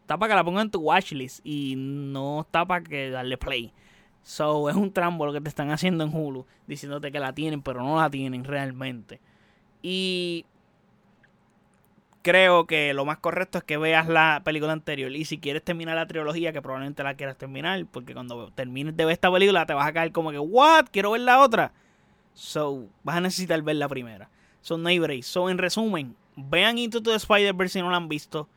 Está 0.04 0.18
para 0.18 0.34
que 0.34 0.36
la 0.36 0.44
pongan 0.44 0.66
en 0.66 0.72
tu 0.72 0.82
watchlist 0.82 1.40
y 1.46 1.76
no 1.78 2.42
está 2.42 2.66
para 2.66 2.84
que 2.84 3.10
darle 3.10 3.38
play. 3.38 3.72
So, 4.22 4.70
es 4.70 4.76
un 4.76 4.92
trambo 4.92 5.26
lo 5.26 5.32
que 5.32 5.40
te 5.40 5.48
están 5.48 5.72
haciendo 5.72 6.04
en 6.04 6.14
Hulu, 6.14 6.46
diciéndote 6.68 7.10
que 7.10 7.22
la 7.22 7.34
tienen, 7.34 7.62
pero 7.62 7.82
no 7.82 7.96
la 7.96 8.10
tienen 8.10 8.44
realmente. 8.44 9.22
Y 9.82 10.46
creo 12.22 12.66
que 12.68 12.94
lo 12.94 13.06
más 13.06 13.20
correcto 13.20 13.60
es 13.60 13.64
que 13.64 13.78
veas 13.78 14.10
la 14.10 14.42
película 14.44 14.74
anterior. 14.74 15.10
Y 15.14 15.24
si 15.24 15.38
quieres 15.38 15.64
terminar 15.64 15.96
la 15.96 16.06
trilogía, 16.06 16.52
que 16.52 16.62
probablemente 16.62 17.02
la 17.02 17.16
quieras 17.16 17.38
terminar, 17.38 17.86
porque 17.90 18.14
cuando 18.14 18.52
termines 18.52 18.98
de 18.98 19.06
ver 19.06 19.14
esta 19.14 19.32
película 19.32 19.66
te 19.66 19.74
vas 19.74 19.88
a 19.88 19.94
caer 19.94 20.12
como 20.12 20.32
que, 20.32 20.40
¿what? 20.40 20.88
Quiero 20.92 21.12
ver 21.12 21.22
la 21.22 21.42
otra. 21.42 21.72
So, 22.34 22.90
vas 23.04 23.16
a 23.16 23.22
necesitar 23.22 23.62
ver 23.62 23.78
la 23.78 23.88
primera. 23.88 24.30
Son 24.60 24.84
no 24.84 24.90
So, 25.22 25.50
en 25.50 25.58
resumen, 25.58 26.16
vean 26.36 26.78
Into 26.78 27.02
the 27.02 27.16
Spider-Verse 27.16 27.74
si 27.74 27.82
no 27.82 27.90
la 27.90 27.98
han 27.98 28.10
visto. 28.10 28.50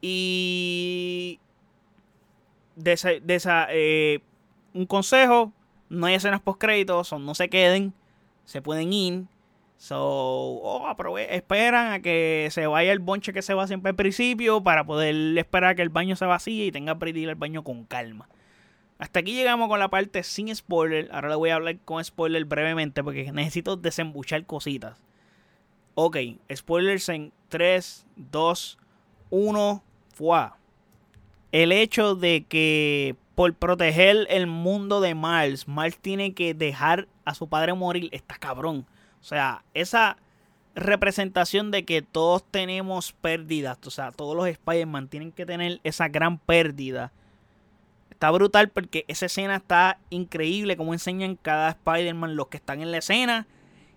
Y. 0.00 1.40
De 2.76 2.92
esa. 2.92 3.10
De 3.10 3.34
esa 3.34 3.66
eh, 3.70 4.20
un 4.74 4.86
consejo: 4.86 5.52
no 5.88 6.06
hay 6.06 6.14
escenas 6.14 6.40
post 6.40 6.60
créditos, 6.60 7.12
no 7.12 7.34
se 7.34 7.48
queden, 7.48 7.94
se 8.44 8.62
pueden 8.62 8.92
ir 8.92 9.24
So, 9.78 9.96
oh, 9.96 11.18
esperan 11.18 11.92
a 11.92 12.02
que 12.02 12.48
se 12.50 12.66
vaya 12.66 12.90
el 12.90 12.98
bonche 12.98 13.32
que 13.32 13.42
se 13.42 13.54
va 13.54 13.68
siempre 13.68 13.90
al 13.90 13.96
principio 13.96 14.60
para 14.60 14.84
poder 14.84 15.38
esperar 15.38 15.70
a 15.70 15.74
que 15.76 15.82
el 15.82 15.88
baño 15.88 16.16
se 16.16 16.26
vacíe 16.26 16.66
y 16.66 16.72
tenga 16.72 16.98
que 16.98 17.10
ir 17.10 17.28
al 17.28 17.36
baño 17.36 17.62
con 17.62 17.84
calma. 17.84 18.28
Hasta 18.98 19.20
aquí 19.20 19.34
llegamos 19.34 19.68
con 19.68 19.78
la 19.78 19.88
parte 19.88 20.24
sin 20.24 20.54
spoiler. 20.54 21.08
Ahora 21.12 21.28
le 21.28 21.36
voy 21.36 21.50
a 21.50 21.54
hablar 21.54 21.78
con 21.84 22.04
spoiler 22.04 22.44
brevemente 22.44 23.04
porque 23.04 23.30
necesito 23.30 23.76
desembuchar 23.76 24.44
cositas. 24.46 24.98
Ok, 25.94 26.16
spoilers 26.52 27.08
en 27.08 27.32
3, 27.48 28.04
2, 28.16 28.78
1, 29.30 29.84
El 31.52 31.72
hecho 31.72 32.14
de 32.14 32.44
que 32.48 33.16
por 33.34 33.54
proteger 33.54 34.26
el 34.30 34.46
mundo 34.46 35.00
de 35.00 35.14
Miles, 35.14 35.68
Miles 35.68 35.96
tiene 35.98 36.34
que 36.34 36.54
dejar 36.54 37.06
a 37.24 37.34
su 37.34 37.48
padre 37.48 37.72
morir, 37.74 38.08
está 38.12 38.36
cabrón. 38.36 38.84
O 39.20 39.24
sea, 39.24 39.62
esa 39.74 40.16
representación 40.74 41.70
de 41.70 41.84
que 41.84 42.02
todos 42.02 42.44
tenemos 42.50 43.12
pérdidas, 43.12 43.78
o 43.86 43.90
sea, 43.90 44.12
todos 44.12 44.36
los 44.36 44.48
Spider-Man 44.48 45.08
tienen 45.08 45.32
que 45.32 45.46
tener 45.46 45.80
esa 45.84 46.08
gran 46.08 46.38
pérdida. 46.38 47.12
Está 48.10 48.30
brutal 48.32 48.70
porque 48.70 49.04
esa 49.06 49.26
escena 49.26 49.56
está 49.56 49.98
increíble, 50.10 50.76
como 50.76 50.92
enseñan 50.92 51.36
cada 51.36 51.70
Spider-Man 51.70 52.34
los 52.34 52.48
que 52.48 52.56
están 52.56 52.80
en 52.80 52.90
la 52.90 52.98
escena. 52.98 53.46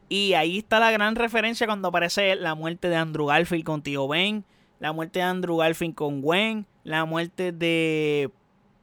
Y 0.10 0.34
ahí 0.34 0.60
está 0.60 0.80
la 0.80 0.92
gran 0.92 1.16
referencia 1.16 1.66
cuando 1.66 1.88
aparece 1.88 2.36
la 2.36 2.54
muerte 2.54 2.90
de 2.90 2.98
Andrew 2.98 3.26
Garfield 3.26 3.64
con 3.64 3.82
Tío 3.82 4.08
Ben, 4.08 4.44
la 4.82 4.92
muerte 4.92 5.20
de 5.20 5.24
Andrew 5.24 5.56
Garfield 5.56 5.96
con 5.96 6.22
Gwen, 6.22 6.66
la 6.84 7.06
muerte 7.06 7.54
de 7.54 8.30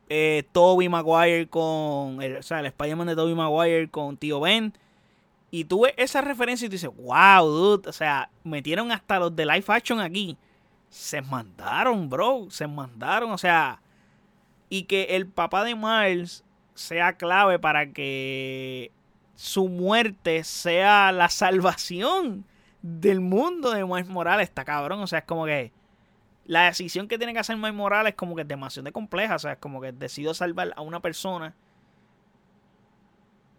eh, 0.08 0.44
Tobey 0.52 0.88
Maguire 0.88 1.46
con, 1.48 2.18
o 2.22 2.42
sea, 2.42 2.60
el 2.60 2.66
Spider-Man 2.66 3.08
de 3.08 3.16
Tobey 3.16 3.34
Maguire 3.34 3.90
con 3.90 4.16
Tío 4.16 4.40
Ben 4.40 4.72
y 5.50 5.64
tú 5.64 5.82
ves 5.82 5.94
esa 5.96 6.20
referencia 6.20 6.66
y 6.66 6.68
tú 6.68 6.72
dices, 6.72 6.90
wow, 6.96 7.46
dude. 7.46 7.88
O 7.88 7.92
sea, 7.92 8.30
metieron 8.44 8.92
hasta 8.92 9.18
los 9.18 9.34
de 9.34 9.46
live 9.46 9.64
action 9.68 10.00
aquí. 10.00 10.36
Se 10.90 11.22
mandaron, 11.22 12.08
bro. 12.08 12.48
Se 12.50 12.66
mandaron. 12.66 13.30
O 13.32 13.38
sea, 13.38 13.80
y 14.68 14.84
que 14.84 15.04
el 15.16 15.26
papá 15.26 15.64
de 15.64 15.74
Miles 15.74 16.44
sea 16.74 17.14
clave 17.14 17.58
para 17.58 17.92
que 17.92 18.92
su 19.34 19.68
muerte 19.68 20.44
sea 20.44 21.12
la 21.12 21.28
salvación 21.28 22.44
del 22.82 23.20
mundo 23.20 23.70
de 23.70 23.84
Miles 23.86 24.08
Morales. 24.08 24.48
Está 24.48 24.64
cabrón. 24.64 25.00
O 25.00 25.06
sea, 25.06 25.20
es 25.20 25.24
como 25.24 25.46
que 25.46 25.72
la 26.48 26.64
decisión 26.64 27.08
que 27.08 27.18
tiene 27.18 27.34
que 27.34 27.40
hacer 27.40 27.56
Miles 27.56 27.74
Morales 27.74 28.12
es 28.12 28.16
como 28.16 28.34
que 28.34 28.42
es 28.42 28.48
demasiado 28.48 28.90
compleja. 28.90 29.36
O 29.36 29.38
sea, 29.38 29.52
es 29.52 29.58
como 29.58 29.82
que 29.82 29.92
decido 29.92 30.32
salvar 30.32 30.72
a 30.76 30.80
una 30.80 31.00
persona 31.00 31.54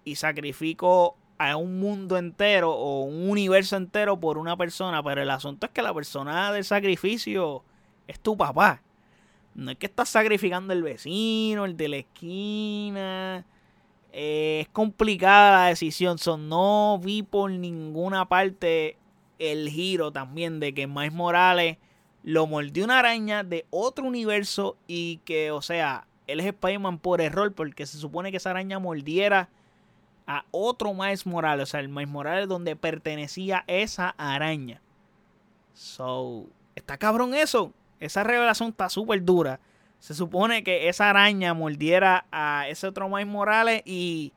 y 0.03 0.15
sacrifico 0.15 1.15
a 1.37 1.55
un 1.55 1.79
mundo 1.79 2.17
entero 2.17 2.71
o 2.71 3.03
un 3.03 3.29
universo 3.29 3.77
entero 3.77 4.19
por 4.19 4.39
una 4.39 4.57
persona, 4.57 5.03
pero 5.03 5.21
el 5.21 5.29
asunto 5.29 5.67
es 5.67 5.71
que 5.71 5.83
la 5.83 5.93
persona 5.93 6.51
del 6.51 6.65
sacrificio 6.65 7.63
es 8.07 8.19
tu 8.19 8.35
papá. 8.35 8.81
No 9.53 9.69
es 9.69 9.77
que 9.77 9.85
estás 9.85 10.09
sacrificando 10.09 10.73
el 10.73 10.81
vecino, 10.81 11.65
el 11.65 11.77
de 11.77 11.89
la 11.89 11.97
esquina. 11.97 13.45
es 14.11 14.67
complicada 14.69 15.59
la 15.59 15.67
decisión. 15.67 16.17
no 16.39 16.99
vi 17.03 17.21
por 17.21 17.51
ninguna 17.51 18.27
parte 18.27 18.97
el 19.37 19.69
giro 19.69 20.11
también 20.11 20.59
de 20.59 20.73
que 20.73 20.87
Miles 20.87 21.13
Morales 21.13 21.77
lo 22.23 22.47
mordió 22.47 22.83
una 22.83 22.99
araña 22.99 23.43
de 23.43 23.65
otro 23.69 24.05
universo 24.05 24.77
y 24.87 25.17
que, 25.25 25.51
o 25.51 25.61
sea, 25.61 26.07
él 26.27 26.39
es 26.39 26.45
Spider-Man 26.45 26.99
por 26.99 27.21
error 27.21 27.53
porque 27.53 27.85
se 27.85 27.97
supone 27.97 28.31
que 28.31 28.37
esa 28.37 28.51
araña 28.51 28.79
mordiera 28.79 29.49
a 30.27 30.45
otro 30.51 30.93
Miles 30.93 31.25
Morales, 31.25 31.63
o 31.63 31.65
sea, 31.65 31.79
el 31.79 31.89
Miles 31.89 32.09
Morales 32.09 32.47
donde 32.47 32.75
pertenecía 32.75 33.63
esa 33.67 34.09
araña. 34.17 34.81
So, 35.73 36.45
está 36.75 36.97
cabrón 36.97 37.33
eso. 37.33 37.73
Esa 37.99 38.23
revelación 38.23 38.69
está 38.69 38.89
súper 38.89 39.23
dura. 39.23 39.59
Se 39.97 40.13
supone 40.13 40.63
que 40.63 40.87
esa 40.87 41.09
araña 41.09 41.53
mordiera 41.53 42.25
a 42.31 42.67
ese 42.69 42.87
otro 42.87 43.09
Miles 43.09 43.27
Morales 43.27 43.81
y 43.85 44.31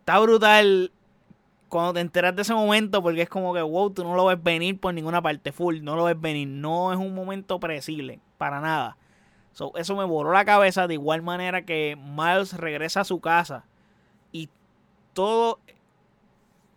está 0.00 0.18
brutal 0.18 0.92
cuando 1.74 1.94
te 1.94 2.00
enteras 2.00 2.36
de 2.36 2.42
ese 2.42 2.54
momento 2.54 3.02
porque 3.02 3.22
es 3.22 3.28
como 3.28 3.52
que, 3.52 3.60
wow, 3.60 3.90
tú 3.90 4.04
no 4.04 4.14
lo 4.14 4.26
ves 4.26 4.40
venir 4.40 4.78
por 4.78 4.94
ninguna 4.94 5.20
parte 5.20 5.50
full, 5.50 5.80
no 5.82 5.96
lo 5.96 6.04
ves 6.04 6.20
venir, 6.20 6.46
no 6.46 6.92
es 6.92 6.98
un 7.00 7.12
momento 7.12 7.58
predecible, 7.58 8.20
para 8.38 8.60
nada. 8.60 8.96
So, 9.50 9.76
eso 9.76 9.96
me 9.96 10.04
voló 10.04 10.30
la 10.30 10.44
cabeza 10.44 10.86
de 10.86 10.94
igual 10.94 11.22
manera 11.22 11.62
que 11.62 11.98
Miles 12.00 12.52
regresa 12.52 13.00
a 13.00 13.04
su 13.04 13.20
casa 13.20 13.64
y 14.30 14.50
todo 15.14 15.58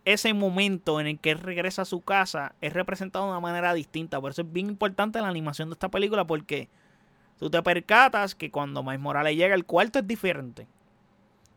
ese 0.04 0.34
momento 0.34 0.98
en 0.98 1.06
el 1.06 1.20
que 1.20 1.30
él 1.30 1.38
regresa 1.38 1.82
a 1.82 1.84
su 1.84 2.00
casa 2.00 2.56
es 2.60 2.72
representado 2.72 3.26
de 3.26 3.30
una 3.30 3.40
manera 3.40 3.74
distinta. 3.74 4.20
Por 4.20 4.32
eso 4.32 4.42
es 4.42 4.52
bien 4.52 4.68
importante 4.68 5.20
la 5.20 5.28
animación 5.28 5.68
de 5.68 5.74
esta 5.74 5.90
película 5.90 6.26
porque 6.26 6.68
tú 7.38 7.48
te 7.50 7.62
percatas 7.62 8.34
que 8.34 8.50
cuando 8.50 8.82
Miles 8.82 8.98
Morales 8.98 9.36
llega 9.36 9.54
el 9.54 9.64
cuarto 9.64 10.00
es 10.00 10.08
diferente. 10.08 10.66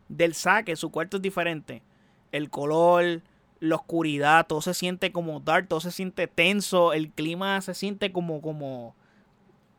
Del 0.08 0.34
saque 0.34 0.76
su 0.76 0.92
cuarto 0.92 1.16
es 1.16 1.22
diferente. 1.24 1.82
El 2.30 2.48
color, 2.48 3.22
la 3.62 3.76
oscuridad, 3.76 4.48
todo 4.48 4.60
se 4.60 4.74
siente 4.74 5.12
como 5.12 5.38
dark, 5.38 5.68
todo 5.68 5.78
se 5.78 5.92
siente 5.92 6.26
tenso, 6.26 6.92
el 6.92 7.12
clima 7.12 7.60
se 7.60 7.74
siente 7.74 8.10
como 8.10 8.42
como 8.42 8.96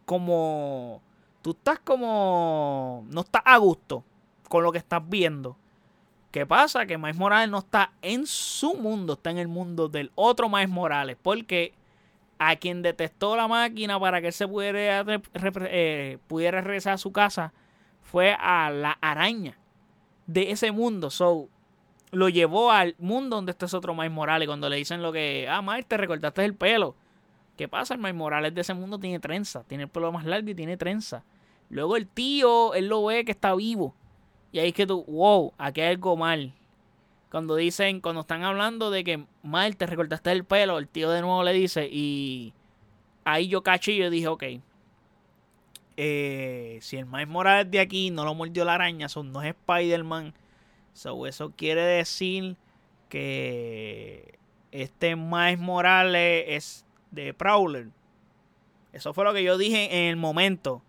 como 0.06 1.02
tú 1.42 1.52
estás 1.52 1.80
como 1.80 3.06
no 3.10 3.22
estás 3.22 3.42
a 3.44 3.58
gusto 3.58 4.06
con 4.48 4.64
lo 4.64 4.72
que 4.72 4.78
estás 4.78 5.02
viendo. 5.06 5.58
¿Qué 6.32 6.46
pasa? 6.46 6.86
Que 6.86 6.98
Miles 6.98 7.18
Morales 7.18 7.50
no 7.50 7.60
está 7.60 7.92
en 8.02 8.26
su 8.26 8.74
mundo, 8.76 9.14
está 9.14 9.32
en 9.32 9.38
el 9.38 9.50
mundo 9.50 9.90
del 9.90 10.14
otro 10.16 10.48
Miles 10.48 10.70
Morales. 10.70 11.18
Porque 11.22 11.74
a 12.40 12.56
quien 12.56 12.84
detestó 12.84 13.36
la 13.36 13.50
máquina 13.50 14.00
para 14.00 14.22
que 14.22 14.28
él 14.28 14.34
se 14.34 14.48
pudiera, 14.48 15.06
eh, 15.70 16.18
pudiera 16.28 16.62
regresar 16.62 16.94
a 16.94 16.98
su 16.98 17.12
casa 17.12 17.54
fue 18.02 18.36
a 18.40 18.70
la 18.70 18.98
araña 19.02 19.58
de 20.26 20.52
ese 20.52 20.72
mundo. 20.72 21.10
So, 21.10 21.50
lo 22.14 22.30
llevó 22.30 22.72
al 22.72 22.96
mundo 23.00 23.36
donde 23.36 23.52
está 23.52 23.66
ese 23.66 23.76
otro 23.76 23.94
Miles 23.94 24.12
Morales. 24.12 24.48
Cuando 24.48 24.70
le 24.70 24.78
dicen 24.78 25.02
lo 25.02 25.12
que, 25.12 25.48
ah, 25.50 25.62
Miles, 25.62 25.86
te 25.86 25.98
recortaste 25.98 26.46
el 26.46 26.56
pelo. 26.56 26.96
¿Qué 27.58 27.68
pasa? 27.68 27.96
El 27.96 28.00
Miles 28.00 28.16
Morales 28.16 28.54
de 28.54 28.62
ese 28.62 28.74
mundo 28.74 29.00
tiene 29.00 29.20
trenza. 29.20 29.64
Tiene 29.64 29.86
el 29.86 29.90
pelo 29.90 30.12
más 30.12 30.26
largo 30.26 30.50
y 30.50 30.56
tiene 30.56 30.78
trenza. 30.78 31.24
Luego 31.70 31.98
el 31.98 32.08
tío, 32.08 32.74
él 32.76 32.88
lo 32.88 33.04
ve 33.06 33.26
que 33.26 33.32
está 33.32 33.56
vivo. 33.56 33.96
Y 34.52 34.60
ahí 34.60 34.70
es 34.70 34.74
que 34.74 34.86
tú, 34.86 35.04
wow, 35.06 35.54
aquí 35.58 35.82
hay 35.82 35.90
algo 35.90 36.16
mal. 36.16 36.54
Cuando 37.32 37.56
dicen, 37.56 38.00
cuando 38.00 38.22
están 38.22 38.44
hablando 38.44 38.92
de 38.92 39.04
que 39.04 39.26
mal 39.42 39.76
te 39.76 39.88
recortaste 39.88 40.32
el 40.32 40.46
pelo, 40.46 40.78
el 40.78 40.88
tío 40.88 41.10
de 41.10 41.22
nuevo 41.22 41.44
le 41.44 41.54
dice, 41.54 41.90
y 41.92 42.54
ahí 43.26 43.48
yo 43.48 43.64
caché 43.64 43.94
y 43.94 43.98
yo 43.98 44.12
dije, 44.12 44.28
ok. 44.28 44.44
Eh, 45.98 46.78
si 46.82 46.98
el 46.98 47.08
Miles 47.08 47.28
Morales 47.28 47.72
de 47.72 47.80
aquí 47.80 48.12
no 48.12 48.24
lo 48.24 48.36
mordió 48.36 48.66
la 48.66 48.76
araña, 48.76 49.10
son 49.10 49.32
no 49.32 49.42
es 49.42 49.56
Spider-Man. 49.56 50.36
Eso 50.94 51.54
quiere 51.56 51.82
decir 51.82 52.56
que 53.10 54.40
este 54.72 55.16
Miles 55.16 55.60
Morales 55.60 56.46
es 56.48 56.86
de 57.12 57.34
Prowler. 57.34 57.90
Eso 58.92 59.14
fue 59.14 59.24
lo 59.24 59.34
que 59.34 59.44
yo 59.44 59.58
dije 59.58 59.86
en 59.86 60.10
el 60.10 60.16
momento. 60.16 60.82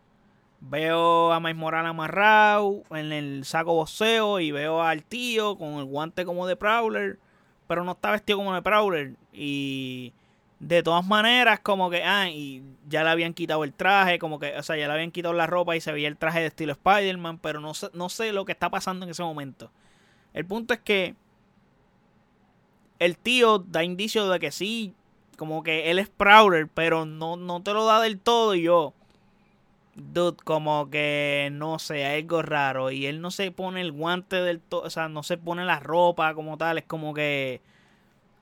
Veo 0.60 1.32
a 1.32 1.40
Miles 1.40 1.56
Morales 1.56 1.90
amarrado 1.90 2.82
en 2.90 3.12
el 3.12 3.44
saco 3.44 3.74
boxeo 3.74 4.40
y 4.40 4.50
veo 4.52 4.82
al 4.82 5.02
tío 5.02 5.56
con 5.58 5.74
el 5.74 5.84
guante 5.84 6.24
como 6.24 6.46
de 6.46 6.56
Prowler, 6.56 7.18
pero 7.66 7.84
no 7.84 7.92
está 7.92 8.12
vestido 8.12 8.38
como 8.38 8.54
de 8.54 8.62
Prowler. 8.62 9.14
Y 9.32 10.14
de 10.60 10.82
todas 10.82 11.06
maneras, 11.06 11.60
como 11.60 11.90
que, 11.90 12.02
ah, 12.02 12.30
y 12.30 12.62
ya 12.88 13.04
le 13.04 13.10
habían 13.10 13.34
quitado 13.34 13.64
el 13.64 13.74
traje, 13.74 14.18
como 14.18 14.38
que, 14.38 14.56
o 14.56 14.62
sea, 14.62 14.76
ya 14.76 14.86
le 14.86 14.94
habían 14.94 15.10
quitado 15.10 15.34
la 15.34 15.46
ropa 15.46 15.76
y 15.76 15.80
se 15.80 15.92
veía 15.92 16.08
el 16.08 16.16
traje 16.16 16.40
de 16.40 16.46
estilo 16.46 16.72
Spider-Man, 16.72 17.38
pero 17.38 17.60
no 17.60 17.74
sé, 17.74 17.88
no 17.92 18.08
sé 18.08 18.32
lo 18.32 18.46
que 18.46 18.52
está 18.52 18.70
pasando 18.70 19.04
en 19.04 19.10
ese 19.10 19.22
momento. 19.22 19.70
El 20.34 20.44
punto 20.44 20.74
es 20.74 20.80
que 20.80 21.14
el 22.98 23.16
tío 23.16 23.58
da 23.58 23.82
indicios 23.82 24.30
de 24.30 24.38
que 24.38 24.52
sí, 24.52 24.94
como 25.38 25.62
que 25.62 25.90
él 25.90 25.98
es 25.98 26.10
Prowler, 26.10 26.68
pero 26.68 27.06
no, 27.06 27.36
no 27.36 27.62
te 27.62 27.72
lo 27.72 27.86
da 27.86 28.00
del 28.00 28.20
todo 28.20 28.54
y 28.54 28.62
yo 28.62 28.94
dude, 29.96 30.36
como 30.44 30.90
que 30.90 31.50
no 31.52 31.78
sé, 31.78 32.04
algo 32.04 32.42
raro. 32.42 32.90
Y 32.90 33.06
él 33.06 33.20
no 33.20 33.30
se 33.30 33.50
pone 33.50 33.80
el 33.80 33.92
guante 33.92 34.36
del 34.36 34.60
todo, 34.60 34.82
o 34.82 34.90
sea, 34.90 35.08
no 35.08 35.22
se 35.22 35.38
pone 35.38 35.64
la 35.64 35.80
ropa 35.80 36.34
como 36.34 36.56
tal. 36.58 36.78
Es 36.78 36.84
como 36.84 37.14
que 37.14 37.60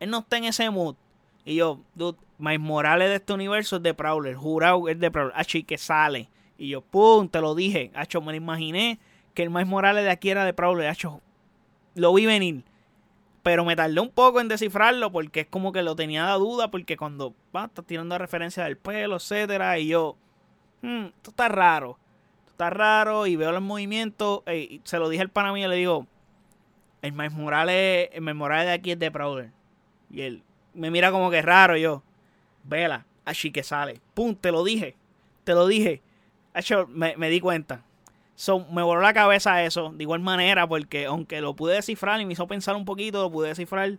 él 0.01 0.11
no 0.11 0.21
está 0.21 0.39
en 0.39 0.45
ese 0.45 0.69
mood. 0.71 0.97
Y 1.45 1.57
yo, 1.57 1.81
dude, 1.95 2.19
Miles 2.39 2.61
Morales 2.61 3.09
de 3.09 3.17
este 3.17 3.33
universo 3.33 3.77
es 3.77 3.83
de 3.83 3.95
Prowler. 3.95 4.35
Jurado 4.37 4.89
es 4.89 4.99
de 4.99 5.11
Prowler. 5.11 5.35
Hacho, 5.37 5.59
y 5.59 5.65
que 5.65 5.79
sale. 5.79 6.29
Y 6.59 6.69
yo, 6.69 6.83
pum, 6.83 7.29
te 7.29 7.41
lo 7.41 7.55
dije. 7.55 7.91
Hacho, 7.95 8.21
me 8.21 8.33
lo 8.33 8.37
imaginé 8.37 8.99
que 9.35 9.43
el 9.43 9.51
Miles 9.51 9.67
Morales 9.67 10.05
de 10.05 10.11
aquí 10.11 10.31
era 10.31 10.45
de 10.45 10.55
Prowler. 10.55 10.89
Hacho, 10.89 11.21
lo 11.95 12.15
vi 12.15 12.27
venir. 12.27 12.65
Pero 13.43 13.65
me 13.65 13.75
tardé 13.75 14.01
un 14.01 14.11
poco 14.11 14.41
en 14.41 14.49
descifrarlo 14.49 15.11
porque 15.11 15.41
es 15.41 15.47
como 15.47 15.73
que 15.73 15.83
lo 15.83 15.97
tenía 15.97 16.27
de 16.27 16.39
duda. 16.39 16.71
Porque 16.71 16.97
cuando 16.97 17.35
va, 17.55 17.65
está 17.65 17.83
tirando 17.83 18.17
referencia 18.19 18.65
del 18.65 18.77
pelo, 18.77 19.17
etcétera. 19.17 19.79
Y 19.79 19.89
yo, 19.89 20.17
Hmm, 20.83 21.07
esto 21.17 21.31
está 21.31 21.49
raro. 21.49 21.97
Esto 22.41 22.53
está 22.53 22.71
raro 22.71 23.27
y 23.27 23.37
veo 23.37 23.53
los 23.53 23.63
movimientos. 23.63 24.43
se 24.85 24.99
lo 24.99 25.09
dije 25.09 25.23
al 25.23 25.31
pana 25.31 25.53
mío, 25.53 25.69
le 25.69 25.77
digo, 25.77 26.07
el 27.01 27.13
Miles 27.13 27.33
Morales, 27.33 28.11
el 28.13 28.25
de 28.25 28.73
aquí 28.73 28.93
es 28.93 28.99
de 28.99 29.11
Prowler. 29.11 29.51
Y 30.11 30.23
él 30.23 30.43
me 30.75 30.91
mira 30.91 31.11
como 31.11 31.31
que 31.31 31.41
raro 31.41 31.77
yo. 31.77 32.03
Vela, 32.65 33.07
así 33.25 33.51
que 33.51 33.63
sale. 33.63 34.01
Pum, 34.15 34.35
te 34.35 34.53
lo 34.53 34.65
dije. 34.65 34.97
Te 35.45 35.55
lo 35.55 35.67
dije. 35.67 36.03
me, 36.89 37.17
me 37.17 37.31
di 37.31 37.41
cuenta. 37.41 37.85
Me 38.71 38.83
voló 38.83 39.01
la 39.01 39.13
cabeza 39.13 39.63
eso. 39.63 39.91
De 39.91 40.03
igual 40.05 40.21
manera, 40.21 40.67
porque 40.67 41.07
aunque 41.07 41.41
lo 41.41 41.55
pude 41.55 41.75
descifrar 41.75 42.21
y 42.21 42.27
me 42.27 42.33
hizo 42.33 42.47
pensar 42.47 42.77
un 42.77 42.85
poquito, 42.85 43.23
lo 43.23 43.31
pude 43.31 43.49
descifrar. 43.49 43.91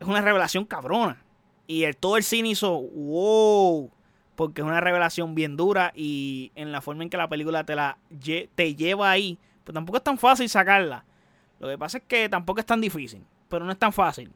Es 0.00 0.06
una 0.06 0.20
revelación 0.20 0.64
cabrona. 0.64 1.22
Y 1.66 1.84
el, 1.84 1.96
todo 1.96 2.16
el 2.16 2.24
cine 2.24 2.50
hizo, 2.50 2.80
wow 2.80 3.90
porque 4.42 4.62
es 4.62 4.66
una 4.66 4.80
revelación 4.80 5.34
bien 5.34 5.56
dura 5.56 5.92
y 5.94 6.52
en 6.54 6.72
la 6.72 6.80
forma 6.80 7.02
en 7.02 7.10
que 7.10 7.16
la 7.16 7.28
película 7.28 7.64
te 7.64 7.76
la 7.76 7.98
te 8.54 8.74
lleva 8.74 9.10
ahí, 9.10 9.38
pues 9.64 9.74
tampoco 9.74 9.98
es 9.98 10.04
tan 10.04 10.18
fácil 10.18 10.48
sacarla. 10.48 11.04
Lo 11.60 11.68
que 11.68 11.78
pasa 11.78 11.98
es 11.98 12.04
que 12.04 12.28
tampoco 12.28 12.60
es 12.60 12.66
tan 12.66 12.80
difícil, 12.80 13.24
pero 13.48 13.64
no 13.64 13.72
es 13.72 13.78
tan 13.78 13.92
fácil. 13.92 14.32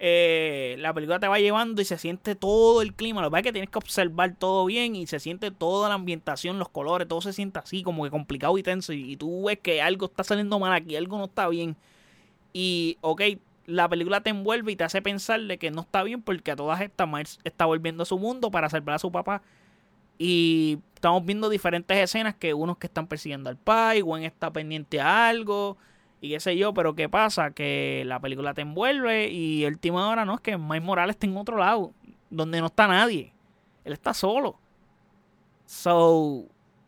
Eh, 0.00 0.76
la 0.78 0.94
película 0.94 1.18
te 1.18 1.26
va 1.26 1.40
llevando 1.40 1.82
y 1.82 1.84
se 1.84 1.98
siente 1.98 2.36
todo 2.36 2.82
el 2.82 2.94
clima. 2.94 3.20
Lo 3.20 3.28
que 3.28 3.30
pasa 3.32 3.40
es 3.40 3.44
que 3.44 3.52
tienes 3.52 3.70
que 3.70 3.78
observar 3.78 4.34
todo 4.36 4.64
bien 4.64 4.94
y 4.94 5.08
se 5.08 5.18
siente 5.18 5.50
toda 5.50 5.88
la 5.88 5.96
ambientación, 5.96 6.60
los 6.60 6.68
colores, 6.68 7.08
todo 7.08 7.20
se 7.20 7.32
siente 7.32 7.58
así 7.58 7.82
como 7.82 8.04
que 8.04 8.10
complicado 8.10 8.56
y 8.58 8.62
tenso. 8.62 8.92
Y, 8.92 9.16
tú 9.16 9.46
ves 9.46 9.58
que 9.58 9.82
algo 9.82 10.06
está 10.06 10.22
saliendo 10.22 10.58
mal 10.60 10.72
aquí, 10.72 10.94
algo 10.94 11.18
no 11.18 11.24
está 11.24 11.48
bien. 11.48 11.76
Y, 12.52 12.96
ok, 13.00 13.22
la 13.66 13.88
película 13.88 14.20
te 14.22 14.30
envuelve 14.30 14.72
y 14.72 14.76
te 14.76 14.84
hace 14.84 15.02
pensar 15.02 15.40
de 15.40 15.58
que 15.58 15.70
no 15.72 15.82
está 15.82 16.04
bien 16.04 16.22
porque 16.22 16.52
a 16.52 16.56
todas 16.56 16.80
estas 16.80 17.08
Miles 17.08 17.40
está 17.42 17.66
volviendo 17.66 18.04
a 18.04 18.06
su 18.06 18.18
mundo 18.18 18.50
para 18.52 18.70
salvar 18.70 18.96
a 18.96 18.98
su 19.00 19.10
papá. 19.10 19.42
Y 20.16 20.78
estamos 20.94 21.24
viendo 21.24 21.48
diferentes 21.48 21.96
escenas 21.96 22.36
que 22.36 22.54
unos 22.54 22.78
que 22.78 22.86
están 22.86 23.08
persiguiendo 23.08 23.50
al 23.50 23.56
pai, 23.56 24.00
Gwen 24.00 24.22
está 24.22 24.52
pendiente 24.52 25.00
a 25.00 25.28
algo 25.28 25.76
y 26.20 26.30
qué 26.30 26.40
sé 26.40 26.56
yo, 26.56 26.74
pero 26.74 26.94
¿qué 26.94 27.08
pasa? 27.08 27.52
Que 27.52 28.02
la 28.06 28.20
película 28.20 28.54
te 28.54 28.62
envuelve 28.62 29.28
y 29.28 29.64
el 29.64 29.74
última 29.74 30.06
ahora 30.06 30.24
no 30.24 30.34
es 30.34 30.40
que 30.40 30.58
Miles 30.58 30.82
Morales 30.82 31.14
está 31.14 31.26
en 31.26 31.36
otro 31.36 31.58
lado, 31.58 31.92
donde 32.30 32.60
no 32.60 32.66
está 32.66 32.88
nadie. 32.88 33.32
Él 33.84 33.92
está 33.92 34.12
solo. 34.12 34.58
So, 35.64 36.46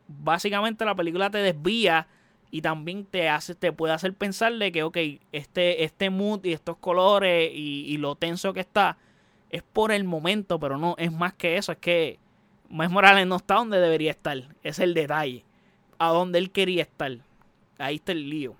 básicamente 0.08 0.84
la 0.84 0.94
película 0.94 1.30
te 1.30 1.38
desvía 1.38 2.08
y 2.50 2.62
también 2.62 3.04
te 3.04 3.28
hace 3.28 3.54
te 3.54 3.72
puede 3.72 3.94
hacer 3.94 4.12
pensar 4.14 4.52
de 4.54 4.72
que 4.72 4.82
ok 4.82 4.96
este 5.30 5.84
este 5.84 6.10
mood 6.10 6.44
y 6.44 6.52
estos 6.52 6.76
colores 6.78 7.52
y, 7.54 7.96
lo 7.98 8.16
tenso 8.16 8.52
que 8.52 8.60
está 8.60 8.98
es 9.50 9.62
por 9.62 9.92
el 9.92 10.02
momento 10.02 10.58
pero 10.58 10.76
no 10.76 10.96
es 10.98 11.12
más 11.12 11.34
que 11.34 11.56
eso 11.56 11.70
es 11.70 11.78
que 11.78 12.18
Miles 12.68 12.90
Morales 12.90 13.26
no 13.26 13.36
está 13.36 13.54
donde 13.54 13.78
debería 13.78 14.10
estar 14.10 14.36
es 14.64 14.80
el 14.80 14.94
detalle 14.94 15.44
a 15.98 16.08
donde 16.08 16.38
él 16.38 16.50
quería 16.50 16.82
estar 16.82 17.18
ahí 17.78 17.96
está 17.96 18.10
el 18.12 18.28
lío 18.28 18.56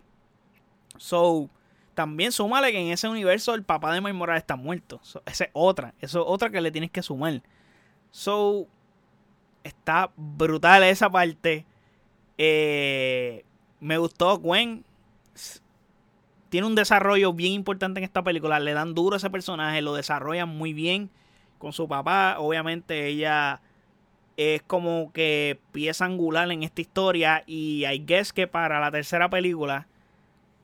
so 1.01 1.49
también 1.95 2.31
súmale 2.31 2.73
que 2.73 2.79
en 2.79 2.93
ese 2.93 3.09
universo 3.09 3.55
el 3.55 3.65
papá 3.65 3.93
de 3.95 4.01
Miles 4.01 4.15
Morales 4.15 4.43
está 4.43 4.57
muerto 4.57 5.01
esa 5.27 5.45
es 5.45 5.51
otra 5.53 5.95
eso 6.01 6.21
es 6.21 6.27
otra 6.29 6.51
que 6.51 6.61
le 6.61 6.71
tienes 6.71 6.91
que 6.91 7.03
sumar 7.03 7.43
so 8.11 8.67
está 9.65 10.11
brutal 10.17 10.83
esa 10.83 11.11
parte 11.11 11.65
eh, 12.43 13.45
me 13.81 13.99
gustó 13.99 14.39
Gwen. 14.39 14.83
Tiene 16.49 16.67
un 16.67 16.75
desarrollo 16.75 17.35
bien 17.35 17.53
importante 17.53 18.01
en 18.01 18.05
esta 18.05 18.23
película. 18.23 18.59
Le 18.59 18.73
dan 18.73 18.95
duro 18.95 19.15
a 19.15 19.19
ese 19.19 19.29
personaje, 19.29 19.83
lo 19.83 19.93
desarrollan 19.93 20.49
muy 20.49 20.73
bien 20.73 21.11
con 21.59 21.75
su 21.75 21.87
papá. 21.87 22.37
Obviamente 22.39 23.09
ella 23.09 23.61
es 24.39 24.63
como 24.63 25.13
que 25.13 25.61
pieza 25.73 26.07
angular 26.07 26.51
en 26.51 26.63
esta 26.63 26.81
historia 26.81 27.45
y 27.47 27.85
I 27.85 28.03
guess 28.07 28.33
que 28.33 28.47
para 28.47 28.81
la 28.81 28.91
tercera 28.91 29.29
película 29.29 29.87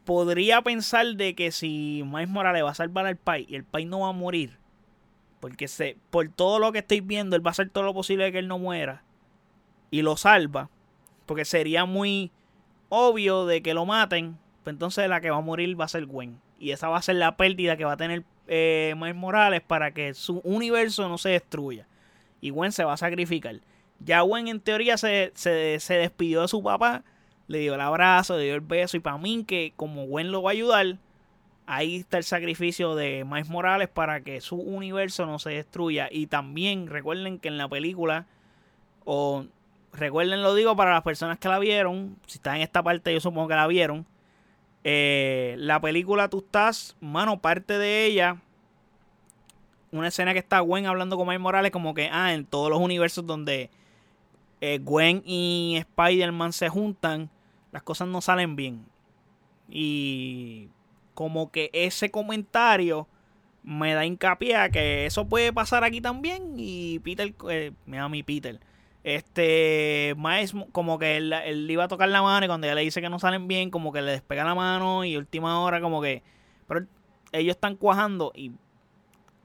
podría 0.06 0.62
pensar 0.62 1.04
de 1.16 1.34
que 1.34 1.52
si 1.52 2.02
Miles 2.06 2.30
Morales 2.30 2.64
va 2.64 2.70
a 2.70 2.74
salvar 2.74 3.04
al 3.06 3.16
país 3.16 3.46
y 3.50 3.56
el 3.56 3.64
país 3.64 3.86
no 3.86 4.00
va 4.00 4.08
a 4.08 4.12
morir, 4.12 4.56
porque 5.40 5.68
se, 5.68 5.98
por 6.08 6.28
todo 6.30 6.58
lo 6.58 6.72
que 6.72 6.78
estoy 6.78 7.00
viendo, 7.02 7.36
él 7.36 7.44
va 7.44 7.50
a 7.50 7.52
hacer 7.52 7.68
todo 7.68 7.84
lo 7.84 7.92
posible 7.92 8.24
de 8.24 8.32
que 8.32 8.38
él 8.38 8.48
no 8.48 8.58
muera 8.58 9.02
y 9.90 10.00
lo 10.00 10.16
salva, 10.16 10.70
porque 11.26 11.44
sería 11.44 11.84
muy 11.84 12.30
obvio 12.88 13.44
de 13.46 13.62
que 13.62 13.74
lo 13.74 13.84
maten, 13.84 14.38
pues 14.64 14.74
entonces 14.74 15.08
la 15.08 15.20
que 15.20 15.30
va 15.30 15.38
a 15.38 15.42
morir 15.42 15.78
va 15.78 15.84
a 15.84 15.88
ser 15.88 16.06
Gwen. 16.06 16.40
Y 16.58 16.70
esa 16.70 16.88
va 16.88 16.98
a 16.98 17.02
ser 17.02 17.16
la 17.16 17.36
pérdida 17.36 17.76
que 17.76 17.84
va 17.84 17.92
a 17.92 17.96
tener 17.96 18.24
eh, 18.46 18.94
Miles 18.96 19.16
Morales 19.16 19.60
para 19.60 19.92
que 19.92 20.14
su 20.14 20.40
universo 20.44 21.08
no 21.08 21.18
se 21.18 21.30
destruya. 21.30 21.86
Y 22.40 22.50
Gwen 22.50 22.72
se 22.72 22.84
va 22.84 22.94
a 22.94 22.96
sacrificar. 22.96 23.60
Ya 23.98 24.20
Gwen 24.20 24.48
en 24.48 24.60
teoría 24.60 24.96
se, 24.96 25.32
se, 25.34 25.80
se 25.80 25.94
despidió 25.94 26.42
de 26.42 26.48
su 26.48 26.62
papá, 26.62 27.02
le 27.48 27.58
dio 27.58 27.74
el 27.74 27.80
abrazo, 27.80 28.36
le 28.36 28.44
dio 28.44 28.54
el 28.54 28.60
beso. 28.60 28.96
Y 28.96 29.00
para 29.00 29.18
mí 29.18 29.44
que 29.44 29.72
como 29.76 30.06
Gwen 30.06 30.30
lo 30.30 30.42
va 30.42 30.50
a 30.50 30.52
ayudar, 30.52 30.98
ahí 31.66 31.96
está 31.96 32.18
el 32.18 32.24
sacrificio 32.24 32.94
de 32.94 33.24
Miles 33.24 33.48
Morales 33.48 33.88
para 33.88 34.20
que 34.20 34.40
su 34.40 34.56
universo 34.56 35.26
no 35.26 35.38
se 35.38 35.50
destruya. 35.50 36.08
Y 36.10 36.26
también 36.26 36.86
recuerden 36.88 37.38
que 37.38 37.48
en 37.48 37.58
la 37.58 37.68
película, 37.68 38.26
o 39.04 39.46
recuerden, 39.92 40.42
lo 40.42 40.54
digo 40.54 40.76
para 40.76 40.92
las 40.92 41.02
personas 41.02 41.38
que 41.38 41.48
la 41.48 41.58
vieron. 41.58 42.16
Si 42.26 42.38
están 42.38 42.56
en 42.56 42.62
esta 42.62 42.82
parte, 42.82 43.12
yo 43.12 43.20
supongo 43.20 43.48
que 43.48 43.54
la 43.54 43.66
vieron. 43.66 44.06
Eh, 44.84 45.56
la 45.58 45.80
película, 45.80 46.28
tú 46.28 46.38
estás, 46.38 46.96
mano, 47.00 47.40
parte 47.40 47.78
de 47.78 48.06
ella. 48.06 48.40
Una 49.90 50.08
escena 50.08 50.32
que 50.32 50.38
está 50.40 50.60
Gwen 50.60 50.86
hablando 50.86 51.16
con 51.16 51.26
Miles 51.26 51.40
Morales, 51.40 51.72
como 51.72 51.94
que, 51.94 52.08
ah, 52.12 52.34
en 52.34 52.44
todos 52.44 52.70
los 52.70 52.80
universos 52.80 53.26
donde 53.26 53.70
eh, 54.60 54.78
Gwen 54.82 55.22
y 55.24 55.76
Spider-Man 55.78 56.52
se 56.52 56.68
juntan, 56.68 57.30
las 57.72 57.82
cosas 57.82 58.08
no 58.08 58.20
salen 58.20 58.56
bien. 58.56 58.86
Y 59.68 60.70
como 61.14 61.50
que 61.50 61.70
ese 61.72 62.10
comentario 62.10 63.08
me 63.62 63.94
da 63.94 64.06
hincapié 64.06 64.56
a 64.56 64.70
que 64.70 65.06
eso 65.06 65.28
puede 65.28 65.52
pasar 65.52 65.84
aquí 65.84 66.00
también. 66.00 66.54
Y 66.56 67.00
Peter, 67.00 67.34
eh, 67.50 67.72
me 67.84 67.96
da 67.96 68.08
mi 68.08 68.22
Peter. 68.22 68.60
Este, 69.02 70.14
Miles, 70.16 70.54
como 70.72 70.98
que 70.98 71.16
él, 71.16 71.32
él, 71.32 71.70
iba 71.70 71.84
a 71.84 71.88
tocar 71.88 72.08
la 72.08 72.22
mano 72.22 72.44
y 72.44 72.48
cuando 72.48 72.66
ella 72.66 72.74
le 72.74 72.82
dice 72.82 73.00
que 73.00 73.08
no 73.08 73.18
salen 73.18 73.46
bien, 73.46 73.70
como 73.70 73.92
que 73.92 74.02
le 74.02 74.12
despega 74.12 74.44
la 74.44 74.54
mano 74.54 75.04
y 75.04 75.16
última 75.16 75.60
hora, 75.60 75.80
como 75.80 76.02
que. 76.02 76.22
Pero 76.66 76.86
ellos 77.32 77.56
están 77.56 77.76
cuajando 77.76 78.32
y 78.34 78.52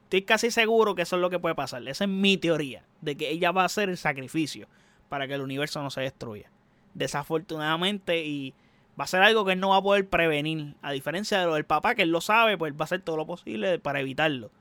estoy 0.03 0.23
casi 0.23 0.51
seguro 0.51 0.93
que 0.95 1.03
eso 1.03 1.15
es 1.15 1.21
lo 1.21 1.29
que 1.29 1.39
puede 1.39 1.55
pasar. 1.55 1.87
Esa 1.87 2.03
es 2.03 2.09
mi 2.09 2.37
teoría, 2.37 2.85
de 3.01 3.15
que 3.15 3.29
ella 3.29 3.51
va 3.51 3.63
a 3.63 3.65
hacer 3.65 3.89
el 3.89 3.97
sacrificio 3.97 4.67
para 5.09 5.27
que 5.27 5.35
el 5.35 5.41
universo 5.41 5.81
no 5.81 5.89
se 5.89 6.01
destruya. 6.01 6.51
Desafortunadamente, 6.93 8.25
y 8.25 8.53
va 8.99 9.05
a 9.05 9.07
ser 9.07 9.21
algo 9.21 9.45
que 9.45 9.53
él 9.53 9.59
no 9.59 9.69
va 9.69 9.77
a 9.77 9.81
poder 9.81 10.07
prevenir. 10.07 10.75
A 10.81 10.91
diferencia 10.91 11.39
de 11.39 11.45
lo 11.45 11.55
del 11.55 11.65
papá, 11.65 11.95
que 11.95 12.03
él 12.03 12.09
lo 12.09 12.21
sabe, 12.21 12.57
pues 12.57 12.73
va 12.73 12.81
a 12.81 12.83
hacer 12.83 13.01
todo 13.01 13.17
lo 13.17 13.25
posible 13.25 13.79
para 13.79 13.99
evitarlo. 13.99 14.51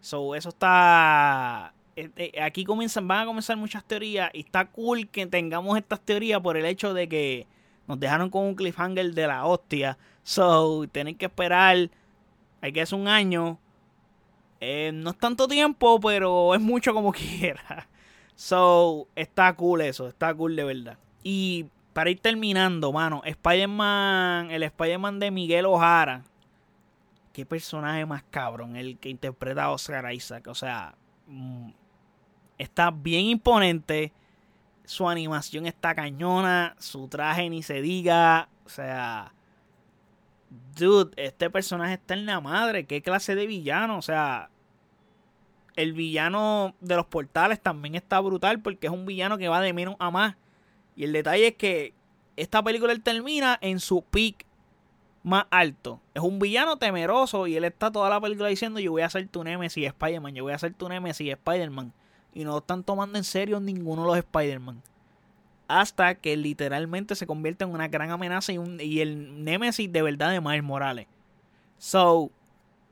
So, 0.00 0.34
eso 0.34 0.50
está. 0.50 1.74
Eh, 1.96 2.10
eh, 2.16 2.42
aquí 2.42 2.64
comienzan, 2.64 3.06
van 3.06 3.20
a 3.20 3.26
comenzar 3.26 3.56
muchas 3.56 3.84
teorías. 3.84 4.30
Y 4.32 4.40
está 4.40 4.66
cool 4.66 5.08
que 5.08 5.26
tengamos 5.26 5.78
estas 5.78 6.00
teorías 6.00 6.40
por 6.40 6.56
el 6.56 6.64
hecho 6.64 6.94
de 6.94 7.08
que 7.08 7.46
nos 7.86 8.00
dejaron 8.00 8.30
con 8.30 8.44
un 8.44 8.54
cliffhanger 8.54 9.14
de 9.14 9.26
la 9.26 9.46
hostia. 9.46 9.98
So, 10.22 10.86
tienen 10.90 11.16
que 11.16 11.26
esperar. 11.26 11.90
Hay 12.60 12.72
que 12.72 12.82
hacer 12.82 12.98
un 12.98 13.08
año 13.08 13.58
eh, 14.64 14.92
no 14.94 15.10
es 15.10 15.18
tanto 15.18 15.48
tiempo, 15.48 15.98
pero 15.98 16.54
es 16.54 16.60
mucho 16.60 16.94
como 16.94 17.10
quiera. 17.12 17.88
So, 18.36 19.08
está 19.16 19.52
cool 19.56 19.80
eso, 19.80 20.06
está 20.06 20.32
cool 20.32 20.54
de 20.54 20.62
verdad. 20.62 20.98
Y 21.22 21.66
para 21.92 22.10
ir 22.10 22.20
terminando, 22.20 22.92
mano, 22.92 23.22
Spider-Man, 23.24 24.50
el 24.50 24.62
Spider-Man 24.62 25.18
de 25.18 25.30
Miguel 25.30 25.66
Ojara. 25.66 26.24
Qué 27.32 27.46
personaje 27.46 28.04
más 28.04 28.22
cabrón, 28.24 28.76
el 28.76 28.98
que 28.98 29.08
interpreta 29.08 29.64
a 29.64 29.70
Oscar 29.70 30.12
Isaac. 30.12 30.46
O 30.48 30.54
sea, 30.54 30.94
mm, 31.26 31.70
está 32.58 32.90
bien 32.90 33.26
imponente. 33.26 34.12
Su 34.84 35.08
animación 35.08 35.66
está 35.66 35.94
cañona. 35.94 36.74
Su 36.78 37.08
traje 37.08 37.48
ni 37.48 37.62
se 37.62 37.80
diga. 37.80 38.48
O 38.66 38.68
sea, 38.68 39.32
dude, 40.76 41.12
este 41.16 41.50
personaje 41.50 41.94
está 41.94 42.14
en 42.14 42.26
la 42.26 42.40
madre. 42.40 42.84
¿Qué 42.84 43.02
clase 43.02 43.34
de 43.34 43.46
villano? 43.46 43.96
O 43.98 44.02
sea, 44.02 44.50
el 45.76 45.92
villano 45.92 46.74
de 46.80 46.96
los 46.96 47.06
portales 47.06 47.60
también 47.60 47.94
está 47.94 48.20
brutal 48.20 48.60
porque 48.60 48.88
es 48.88 48.92
un 48.92 49.06
villano 49.06 49.38
que 49.38 49.48
va 49.48 49.60
de 49.60 49.72
menos 49.72 49.96
a 49.98 50.10
más. 50.10 50.36
Y 51.02 51.04
el 51.04 51.12
detalle 51.12 51.48
es 51.48 51.54
que 51.56 51.94
esta 52.36 52.62
película 52.62 52.92
él 52.92 53.02
termina 53.02 53.58
en 53.60 53.80
su 53.80 54.04
peak 54.04 54.46
más 55.24 55.46
alto. 55.50 56.00
Es 56.14 56.22
un 56.22 56.38
villano 56.38 56.76
temeroso 56.76 57.48
y 57.48 57.56
él 57.56 57.64
está 57.64 57.90
toda 57.90 58.08
la 58.08 58.20
película 58.20 58.48
diciendo 58.48 58.78
yo 58.78 58.92
voy 58.92 59.02
a 59.02 59.06
hacer 59.06 59.26
tu 59.26 59.42
Nemesis 59.42 59.84
Spider-Man, 59.84 60.36
yo 60.36 60.44
voy 60.44 60.52
a 60.52 60.54
hacer 60.54 60.74
tu 60.74 60.88
Nemesis 60.88 61.32
Spider-Man. 61.32 61.92
Y 62.32 62.44
no 62.44 62.58
están 62.58 62.84
tomando 62.84 63.18
en 63.18 63.24
serio 63.24 63.58
ninguno 63.58 64.02
de 64.02 64.08
los 64.10 64.16
Spider-Man. 64.18 64.80
Hasta 65.66 66.14
que 66.14 66.36
literalmente 66.36 67.16
se 67.16 67.26
convierte 67.26 67.64
en 67.64 67.70
una 67.70 67.88
gran 67.88 68.12
amenaza 68.12 68.52
y, 68.52 68.58
un, 68.58 68.80
y 68.80 69.00
el 69.00 69.42
Nemesis 69.42 69.90
de 69.90 70.02
verdad 70.02 70.30
de 70.30 70.40
Miles 70.40 70.62
Morales. 70.62 71.08
So, 71.78 72.30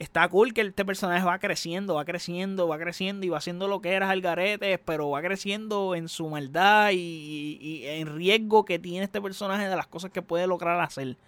está 0.01 0.27
cool 0.31 0.55
que 0.55 0.63
este 0.63 0.85
personaje 0.85 1.25
va 1.25 1.39
creciendo, 1.39 1.95
va 1.95 2.07
creciendo, 2.07 2.67
va 2.67 2.79
creciendo 2.79 3.27
y 3.27 3.29
va 3.29 3.37
haciendo 3.37 3.69
lo 3.69 3.83
que 3.83 3.93
era 3.93 4.13
garete, 4.17 4.79
pero 4.79 5.11
va 5.11 5.21
creciendo 5.21 5.95
en 5.95 6.09
su 6.09 6.29
maldad 6.31 6.91
y, 6.93 7.83
en 7.85 8.17
riesgo 8.17 8.65
que 8.65 8.79
tiene 8.79 9.05
este 9.05 9.21
personaje 9.21 9.69
de 9.69 9.77
las 9.77 9.87
cosas 9.87 10.11
que 10.11 10.23
puede 10.23 10.47
lograr 10.47 10.81
hacer. 10.81 11.19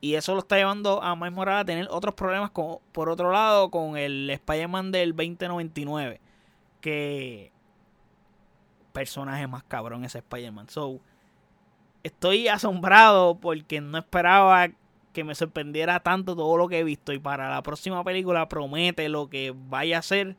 Y 0.00 0.14
eso 0.14 0.32
lo 0.32 0.40
está 0.40 0.56
llevando 0.56 1.02
a 1.02 1.14
Miles 1.14 1.34
Morales 1.34 1.60
a 1.60 1.64
tener 1.66 1.86
otros 1.90 2.14
problemas, 2.14 2.50
con, 2.50 2.78
por 2.92 3.10
otro 3.10 3.30
lado, 3.30 3.70
con 3.70 3.98
el 3.98 4.30
Spider-Man 4.30 4.90
del 4.90 5.14
2099. 5.14 6.20
Que 6.80 7.52
personaje 8.92 9.46
más 9.46 9.62
cabrón 9.64 10.06
ese 10.06 10.18
Spider-Man. 10.18 10.70
So, 10.70 11.00
estoy 12.02 12.48
asombrado 12.48 13.38
porque 13.38 13.82
no 13.82 13.98
esperaba 13.98 14.70
que 15.14 15.24
me 15.24 15.34
sorprendiera 15.34 16.00
tanto 16.00 16.36
todo 16.36 16.58
lo 16.58 16.68
que 16.68 16.80
he 16.80 16.84
visto. 16.84 17.14
Y 17.14 17.18
para 17.18 17.48
la 17.48 17.62
próxima 17.62 18.04
película 18.04 18.48
promete 18.48 19.08
lo 19.08 19.30
que 19.30 19.54
vaya 19.56 19.98
a 19.98 20.02
ser 20.02 20.36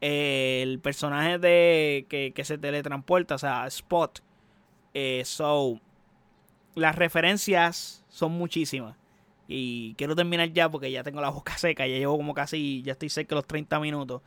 eh, 0.00 0.60
el 0.62 0.80
personaje 0.80 1.38
de 1.38 2.06
que, 2.08 2.44
se 2.44 2.56
teletransporta, 2.56 3.34
o 3.34 3.38
sea, 3.38 3.66
Spot. 3.66 4.20
Eh, 4.94 5.22
so, 5.26 5.80
las 6.74 6.96
referencias 6.96 8.04
son 8.08 8.32
muchísimas. 8.32 8.96
Y 9.48 9.94
quiero 9.94 10.16
terminar 10.16 10.50
ya 10.52 10.70
porque 10.70 10.90
ya 10.90 11.02
tengo 11.02 11.20
la 11.20 11.28
boca 11.28 11.58
seca. 11.58 11.86
Ya 11.86 11.98
llevo 11.98 12.16
como 12.16 12.32
casi, 12.32 12.82
ya 12.82 12.92
estoy 12.92 13.10
cerca 13.10 13.30
de 13.30 13.40
los 13.40 13.46
30 13.46 13.78
minutos. 13.80 14.22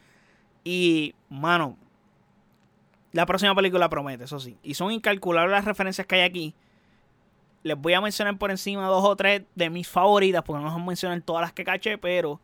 Y, 0.64 1.16
mano, 1.30 1.78
la 3.12 3.26
próxima 3.26 3.56
película 3.56 3.90
promete, 3.90 4.26
eso 4.26 4.40
sí. 4.40 4.58
Y 4.62 4.74
son 4.76 4.92
incalculables 4.92 5.52
las 5.52 5.66
referencias 5.66 6.06
que 6.06 6.16
hay 6.16 6.22
aquí 6.22 6.56
les 7.66 7.76
voy 7.76 7.94
a 7.94 8.00
mencionar 8.02 8.38
por 8.38 8.52
encima 8.52 8.86
dos 8.86 9.04
o 9.04 9.16
tres 9.16 9.42
de 9.56 9.72
mis 9.72 9.88
favoritas, 9.88 10.44
porque 10.44 10.64
no 10.64 10.70
a 10.70 10.78
mencionar 10.78 11.20
todas 11.22 11.42
las 11.42 11.52
que 11.52 11.64
caché, 11.64 11.98
pero 11.98 12.40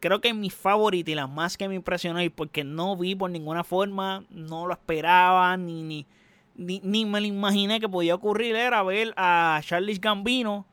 creo 0.00 0.22
que 0.22 0.32
mis 0.32 0.54
favoritas 0.54 1.12
y 1.12 1.14
las 1.14 1.28
más 1.28 1.58
que 1.58 1.68
me 1.68 1.74
impresionó 1.74 2.22
y 2.22 2.30
porque 2.30 2.64
no 2.64 2.96
vi 2.96 3.14
por 3.14 3.30
ninguna 3.30 3.62
forma, 3.62 4.24
no 4.30 4.66
lo 4.66 4.72
esperaba, 4.72 5.54
ni, 5.58 5.82
ni, 5.82 6.80
ni, 6.82 7.04
me 7.04 7.20
lo 7.20 7.26
imaginé 7.26 7.78
que 7.78 7.90
podía 7.90 8.14
ocurrir, 8.14 8.56
era 8.56 8.82
ver 8.82 9.12
a 9.18 9.60
Charles 9.62 10.00
Gambino 10.00 10.64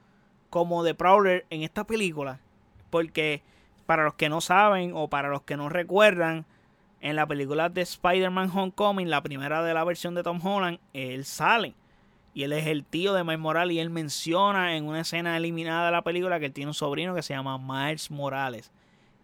como 0.49 0.85
The 0.85 0.95
Prowler 0.95 1.45
en 1.49 1.63
esta 1.63 1.85
película. 1.85 2.39
Porque 2.91 3.43
para 3.85 4.05
los 4.05 4.13
que 4.13 4.29
no 4.29 4.39
saben 4.39 4.93
o 4.95 5.09
para 5.09 5.27
los 5.27 5.41
que 5.41 5.57
no 5.57 5.67
recuerdan, 5.67 6.45
en 7.01 7.17
la 7.17 7.27
película 7.27 7.67
de 7.67 7.81
Spider-Man 7.81 8.51
Homecoming, 8.55 9.09
la 9.09 9.21
primera 9.21 9.61
de 9.63 9.73
la 9.73 9.83
versión 9.83 10.15
de 10.15 10.23
Tom 10.23 10.39
Holland, 10.41 10.79
él 10.93 11.25
sale. 11.25 11.73
Y 12.33 12.43
él 12.43 12.53
es 12.53 12.67
el 12.67 12.85
tío 12.85 13.13
de 13.13 13.23
Miles 13.23 13.39
Morales. 13.39 13.75
Y 13.75 13.79
él 13.79 13.89
menciona 13.89 14.75
en 14.75 14.87
una 14.87 15.01
escena 15.01 15.35
eliminada 15.37 15.87
de 15.87 15.91
la 15.91 16.01
película 16.01 16.39
que 16.39 16.47
él 16.47 16.53
tiene 16.53 16.69
un 16.69 16.73
sobrino 16.73 17.13
que 17.13 17.21
se 17.21 17.33
llama 17.33 17.57
Miles 17.57 18.09
Morales. 18.11 18.71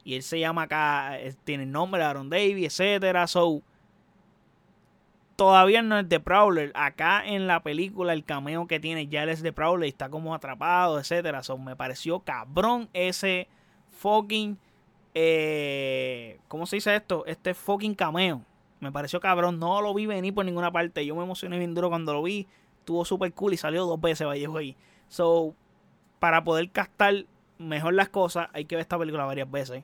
Y 0.03 0.15
él 0.15 0.23
se 0.23 0.39
llama 0.39 0.63
acá, 0.63 1.19
eh, 1.19 1.35
tiene 1.43 1.63
el 1.63 1.71
nombre 1.71 1.99
de 1.99 2.07
Aaron 2.07 2.29
Davis, 2.29 2.65
etcétera. 2.65 3.27
So, 3.27 3.61
todavía 5.35 5.81
no 5.81 5.99
es 5.99 6.09
de 6.09 6.19
Prowler. 6.19 6.71
Acá 6.75 7.25
en 7.25 7.47
la 7.47 7.61
película, 7.61 8.13
el 8.13 8.23
cameo 8.23 8.67
que 8.67 8.79
tiene 8.79 9.07
ya 9.07 9.23
es 9.23 9.41
de 9.41 9.53
Prowler 9.53 9.87
y 9.87 9.89
está 9.89 10.09
como 10.09 10.33
atrapado, 10.35 10.99
etcétera. 10.99 11.43
So, 11.43 11.57
me 11.57 11.75
pareció 11.75 12.19
cabrón 12.19 12.89
ese 12.93 13.47
fucking. 13.91 14.57
Eh, 15.13 16.39
¿Cómo 16.47 16.65
se 16.65 16.77
dice 16.77 16.95
esto? 16.95 17.25
Este 17.25 17.53
fucking 17.53 17.95
cameo. 17.95 18.43
Me 18.79 18.91
pareció 18.91 19.19
cabrón. 19.19 19.59
No 19.59 19.81
lo 19.81 19.93
vi 19.93 20.05
venir 20.05 20.33
por 20.33 20.45
ninguna 20.45 20.71
parte. 20.71 21.05
Yo 21.05 21.15
me 21.15 21.23
emocioné 21.23 21.57
bien 21.57 21.73
duro 21.73 21.89
cuando 21.89 22.13
lo 22.13 22.23
vi 22.23 22.47
estuvo 22.87 23.03
súper 23.03 23.33
cool 23.33 23.53
y 23.53 23.57
salió 23.57 23.85
dos 23.85 23.99
veces 23.99 24.25
Vallejo 24.25 24.57
ahí. 24.57 24.77
So, 25.09 25.53
para 26.19 26.45
poder 26.45 26.71
captar 26.71 27.25
mejor 27.57 27.93
las 27.93 28.07
cosas, 28.07 28.47
hay 28.53 28.63
que 28.63 28.75
ver 28.75 28.81
esta 28.81 28.97
película 28.97 29.25
varias 29.25 29.51
veces. 29.51 29.83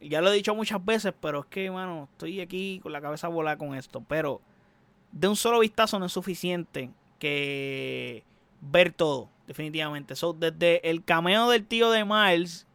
Ya 0.00 0.20
lo 0.20 0.30
he 0.30 0.36
dicho 0.36 0.54
muchas 0.54 0.84
veces, 0.84 1.12
pero 1.20 1.40
es 1.40 1.46
que, 1.46 1.68
mano, 1.72 2.08
estoy 2.12 2.40
aquí 2.40 2.78
con 2.80 2.92
la 2.92 3.00
cabeza 3.00 3.26
volada 3.26 3.58
con 3.58 3.74
esto. 3.74 4.04
Pero 4.06 4.40
de 5.10 5.26
un 5.26 5.34
solo 5.34 5.58
vistazo 5.58 5.98
no 5.98 6.06
es 6.06 6.12
suficiente 6.12 6.90
que 7.18 8.22
ver 8.60 8.92
todo, 8.92 9.28
definitivamente. 9.48 10.14
So, 10.14 10.32
desde 10.32 10.88
el 10.88 11.02
cameo 11.04 11.50
del 11.50 11.66
tío 11.66 11.90
de 11.90 12.04
Miles, 12.04 12.68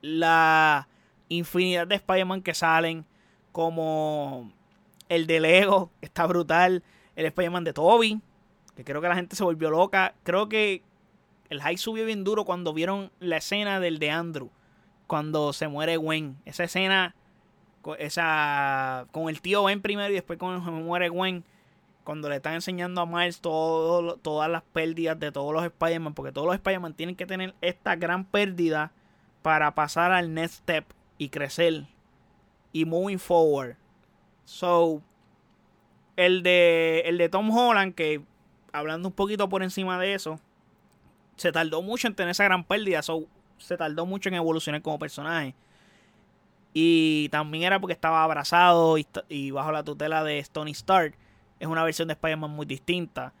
la 0.00 0.88
infinidad 1.28 1.86
de 1.86 1.94
Spider-Man 1.94 2.42
que 2.42 2.54
salen, 2.54 3.06
como 3.52 4.50
el 5.08 5.28
de 5.28 5.38
Lego, 5.38 5.92
está 6.00 6.26
brutal. 6.26 6.82
El 7.14 7.26
Spider-Man 7.26 7.64
de 7.64 7.72
Toby, 7.72 8.20
que 8.80 8.84
creo 8.84 9.02
que 9.02 9.08
la 9.08 9.14
gente 9.14 9.36
se 9.36 9.44
volvió 9.44 9.70
loca. 9.70 10.14
Creo 10.22 10.48
que 10.48 10.82
el 11.50 11.62
hype 11.62 11.76
subió 11.76 12.06
bien 12.06 12.24
duro 12.24 12.46
cuando 12.46 12.72
vieron 12.72 13.10
la 13.20 13.36
escena 13.36 13.78
del 13.78 13.98
de 13.98 14.10
Andrew, 14.10 14.50
cuando 15.06 15.52
se 15.52 15.68
muere 15.68 15.98
Gwen. 15.98 16.38
Esa 16.46 16.64
escena, 16.64 17.14
esa 17.98 19.06
con 19.12 19.28
el 19.28 19.42
tío 19.42 19.64
Ben 19.64 19.82
primero 19.82 20.10
y 20.10 20.14
después 20.14 20.38
cuando 20.38 20.64
se 20.64 20.70
muere 20.70 21.10
Gwen, 21.10 21.44
cuando 22.04 22.30
le 22.30 22.36
están 22.36 22.54
enseñando 22.54 23.02
a 23.02 23.06
Miles 23.06 23.42
todo, 23.42 24.16
todas 24.16 24.50
las 24.50 24.62
pérdidas 24.62 25.20
de 25.20 25.30
todos 25.30 25.52
los 25.52 25.62
Spider-Man, 25.62 26.14
porque 26.14 26.32
todos 26.32 26.46
los 26.46 26.54
Spider-Man 26.54 26.94
tienen 26.94 27.16
que 27.16 27.26
tener 27.26 27.54
esta 27.60 27.96
gran 27.96 28.24
pérdida 28.24 28.92
para 29.42 29.74
pasar 29.74 30.10
al 30.12 30.32
next 30.32 30.60
step 30.60 30.86
y 31.18 31.28
crecer 31.28 31.86
y 32.72 32.86
moving 32.86 33.18
forward. 33.18 33.76
So, 34.46 35.02
el 36.16 36.42
de, 36.42 37.02
el 37.04 37.18
de 37.18 37.28
Tom 37.28 37.50
Holland, 37.50 37.94
que 37.94 38.22
hablando 38.72 39.08
un 39.08 39.14
poquito 39.14 39.48
por 39.48 39.62
encima 39.62 39.98
de 39.98 40.14
eso, 40.14 40.40
se 41.36 41.52
tardó 41.52 41.82
mucho 41.82 42.06
en 42.06 42.14
tener 42.14 42.30
esa 42.32 42.44
gran 42.44 42.64
pérdida. 42.64 43.00
se 43.58 43.76
tardó 43.76 44.06
mucho 44.06 44.28
en 44.28 44.36
evolucionar 44.36 44.82
como 44.82 44.98
personaje. 44.98 45.54
Y 46.72 47.28
también 47.30 47.64
era 47.64 47.80
porque 47.80 47.94
estaba 47.94 48.22
abrazado 48.22 48.96
y, 49.28 49.50
bajo 49.50 49.72
la 49.72 49.82
tutela 49.82 50.22
de 50.22 50.38
Stony 50.38 50.70
Stark. 50.70 51.16
Es 51.58 51.66
una 51.66 51.82
versión 51.82 52.08
de 52.08 52.12
Spider-Man 52.12 52.50
muy 52.50 52.66
distinta. 52.66 53.32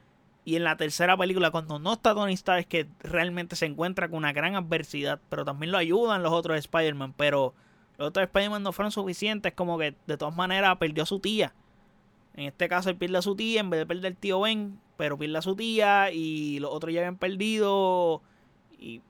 Y 0.44 0.56
en 0.56 0.64
la 0.64 0.76
tercera 0.76 1.16
película, 1.16 1.50
cuando 1.50 1.78
no 1.78 1.92
está 1.92 2.14
Tony 2.14 2.32
Stark, 2.32 2.60
es 2.60 2.66
que 2.66 2.88
realmente 3.00 3.54
se 3.56 3.66
encuentra 3.66 4.08
con 4.08 4.18
una 4.18 4.32
gran 4.32 4.56
adversidad. 4.56 5.20
Pero 5.28 5.44
también 5.44 5.70
lo 5.70 5.78
ayudan 5.78 6.22
los 6.22 6.32
otros 6.32 6.58
Spider-Man. 6.58 7.14
Pero 7.16 7.54
los 7.98 8.08
otros 8.08 8.24
Spider-Man 8.24 8.62
no 8.62 8.72
fueron 8.72 8.90
suficientes. 8.90 9.52
Como 9.52 9.78
que 9.78 9.94
de 10.06 10.16
todas 10.16 10.34
maneras 10.34 10.76
perdió 10.78 11.04
a 11.04 11.06
su 11.06 11.20
tía. 11.20 11.54
En 12.34 12.46
este 12.46 12.68
caso 12.68 12.90
él 12.90 12.96
pierde 12.96 13.18
a 13.18 13.22
su 13.22 13.36
tía 13.36 13.60
en 13.60 13.70
vez 13.70 13.80
de 13.80 13.86
perder 13.86 14.12
al 14.12 14.16
tío 14.16 14.40
Ben. 14.40 14.80
Pero 15.00 15.16
pierde 15.16 15.38
a 15.38 15.42
su 15.42 15.56
tía 15.56 16.10
y 16.12 16.58
los 16.58 16.70
otros 16.70 16.92
ya 16.92 17.00
habían 17.00 17.16
perdido. 17.16 18.20
Y 18.78 19.00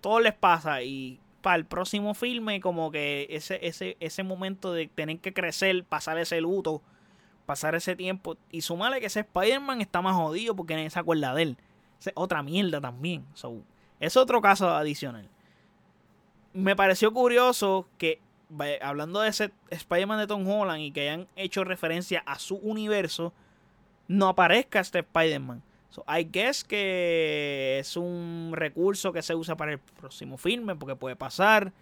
todo 0.00 0.20
les 0.20 0.34
pasa. 0.34 0.82
Y 0.82 1.18
para 1.42 1.56
el 1.56 1.64
próximo 1.64 2.14
filme, 2.14 2.60
como 2.60 2.92
que 2.92 3.26
ese, 3.30 3.58
ese, 3.66 3.96
ese 3.98 4.22
momento 4.22 4.72
de 4.72 4.86
tener 4.86 5.18
que 5.18 5.32
crecer, 5.32 5.82
pasar 5.82 6.16
ese 6.18 6.40
luto 6.40 6.80
pasar 7.46 7.74
ese 7.74 7.96
tiempo. 7.96 8.36
Y 8.50 8.60
sumarle 8.60 9.00
que 9.00 9.06
ese 9.06 9.20
Spider-Man 9.20 9.80
está 9.80 10.02
más 10.02 10.14
jodido 10.14 10.54
porque 10.54 10.74
nadie 10.74 10.90
se 10.90 10.98
acuerda 10.98 11.34
de 11.34 11.42
él. 11.42 11.56
Es 11.98 12.12
otra 12.14 12.42
mierda 12.42 12.80
también. 12.80 13.24
es 14.00 14.16
otro 14.16 14.42
caso 14.42 14.68
adicional. 14.68 15.28
Me 16.52 16.76
pareció 16.76 17.12
curioso 17.12 17.88
que, 17.96 18.20
hablando 18.82 19.20
de 19.20 19.28
ese 19.28 19.52
Spider-Man 19.70 20.18
de 20.18 20.26
Tom 20.26 20.46
Holland 20.46 20.80
y 20.80 20.90
que 20.90 21.02
hayan 21.02 21.28
hecho 21.36 21.64
referencia 21.64 22.22
a 22.26 22.38
su 22.38 22.56
universo, 22.56 23.32
no 24.08 24.28
aparezca 24.28 24.80
este 24.80 25.00
Spider-Man. 25.00 25.62
So, 25.90 26.04
I 26.08 26.24
guess 26.30 26.64
que 26.64 27.78
es 27.78 27.96
un 27.96 28.52
recurso 28.54 29.12
que 29.12 29.22
se 29.22 29.34
usa 29.34 29.56
para 29.56 29.72
el 29.72 29.78
próximo 29.78 30.36
filme 30.36 30.76
porque 30.76 30.96
puede 30.96 31.16
pasar. 31.16 31.72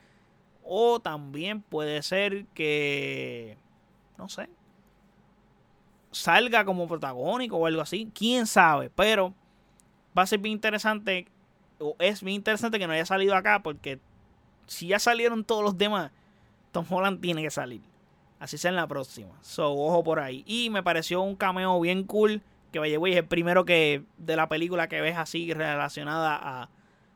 O 0.62 1.00
también 1.00 1.62
puede 1.62 2.02
ser 2.02 2.46
que. 2.54 3.58
No 4.16 4.28
sé 4.28 4.48
salga 6.14 6.64
como 6.64 6.86
protagónico 6.86 7.56
o 7.56 7.66
algo 7.66 7.82
así. 7.82 8.10
Quién 8.14 8.46
sabe. 8.46 8.90
Pero 8.90 9.34
va 10.16 10.22
a 10.22 10.26
ser 10.26 10.38
bien 10.38 10.54
interesante. 10.54 11.26
O 11.78 11.96
es 11.98 12.22
bien 12.22 12.36
interesante 12.36 12.78
que 12.78 12.86
no 12.86 12.92
haya 12.92 13.06
salido 13.06 13.34
acá. 13.34 13.62
Porque 13.62 13.98
si 14.66 14.88
ya 14.88 14.98
salieron 14.98 15.44
todos 15.44 15.62
los 15.62 15.76
demás, 15.76 16.10
Tom 16.72 16.86
Holland 16.88 17.20
tiene 17.20 17.42
que 17.42 17.50
salir. 17.50 17.82
Así 18.44 18.58
sea 18.58 18.68
en 18.68 18.76
la 18.76 18.86
próxima. 18.86 19.32
So, 19.40 19.72
ojo 19.72 20.04
por 20.04 20.20
ahí. 20.20 20.44
Y 20.46 20.68
me 20.68 20.82
pareció 20.82 21.22
un 21.22 21.34
cameo 21.34 21.80
bien 21.80 22.04
cool. 22.04 22.42
Que 22.72 22.78
vaya, 22.78 22.98
es 23.02 23.16
el 23.16 23.24
primero 23.24 23.64
que 23.64 24.02
de 24.18 24.36
la 24.36 24.48
película 24.48 24.88
que 24.88 25.00
ves 25.00 25.16
así 25.16 25.52
relacionada 25.54 26.36
a 26.36 26.68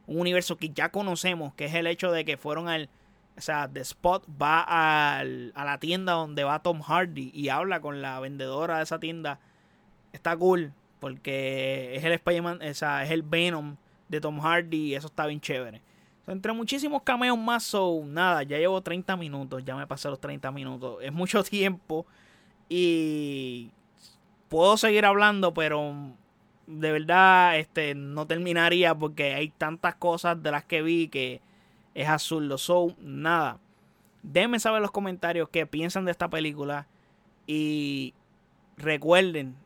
un 0.07 0.21
universo 0.21 0.57
que 0.57 0.71
ya 0.71 0.91
conocemos. 0.91 1.53
Que 1.53 1.67
es 1.67 1.75
el 1.75 1.87
hecho 1.87 2.11
de 2.13 2.25
que 2.25 2.39
fueron 2.39 2.69
al 2.69 2.89
o 3.37 3.41
sea, 3.41 3.69
The 3.69 3.81
Spot 3.81 4.25
va 4.41 4.65
a 4.67 5.23
la 5.23 5.79
tienda 5.79 6.15
donde 6.15 6.43
va 6.45 6.61
Tom 6.61 6.81
Hardy 6.81 7.31
y 7.33 7.51
habla 7.51 7.81
con 7.81 8.03
la 8.03 8.19
vendedora 8.19 8.79
de 8.79 8.83
esa 8.83 8.99
tienda. 8.99 9.39
Está 10.13 10.35
cool 10.37 10.73
porque 10.99 11.95
es 11.95 12.03
el 12.05 12.13
Spider-Man, 12.13 12.61
o 12.63 12.75
sea, 12.75 13.05
es 13.05 13.11
el 13.11 13.23
Venom 13.23 13.77
de 14.09 14.21
Tom 14.21 14.41
Hardy 14.41 14.89
y 14.89 14.95
eso 14.95 15.07
está 15.07 15.27
bien 15.27 15.41
chévere. 15.41 15.83
Entre 16.29 16.53
muchísimos 16.53 17.03
cameos 17.03 17.39
más, 17.39 17.65
so, 17.65 18.03
nada, 18.05 18.43
ya 18.43 18.59
llevo 18.59 18.81
30 18.81 19.17
minutos, 19.17 19.65
ya 19.65 19.77
me 19.77 19.87
pasé 19.87 20.09
los 20.09 20.21
30 20.21 20.51
minutos. 20.53 20.99
Es 21.03 21.13
mucho 21.13 21.43
tiempo 21.45 22.07
y 22.69 23.71
puedo 24.49 24.77
seguir 24.77 25.05
hablando, 25.05 25.55
pero 25.55 25.95
de 26.67 26.93
verdad 26.93 27.59
este, 27.59 27.95
no 27.95 28.27
terminaría 28.27 28.95
porque 28.95 29.35
hay 29.35 29.49
tantas 29.49 29.95
cosas 29.95 30.43
de 30.43 30.51
las 30.51 30.65
que 30.65 30.83
vi 30.83 31.09
que 31.09 31.41
es 31.95 32.09
azul. 32.09 32.49
Lo 32.49 32.59
so, 32.59 32.95
nada. 33.01 33.59
Déjenme 34.23 34.61
saber 34.61 34.79
en 34.79 34.83
los 34.83 34.91
comentarios 34.91 35.49
qué 35.49 35.67
piensan 35.67 36.05
de 36.05 36.11
esta 36.11 36.29
película. 36.29 36.87
Y 37.47 38.13
recuerden, 38.77 39.57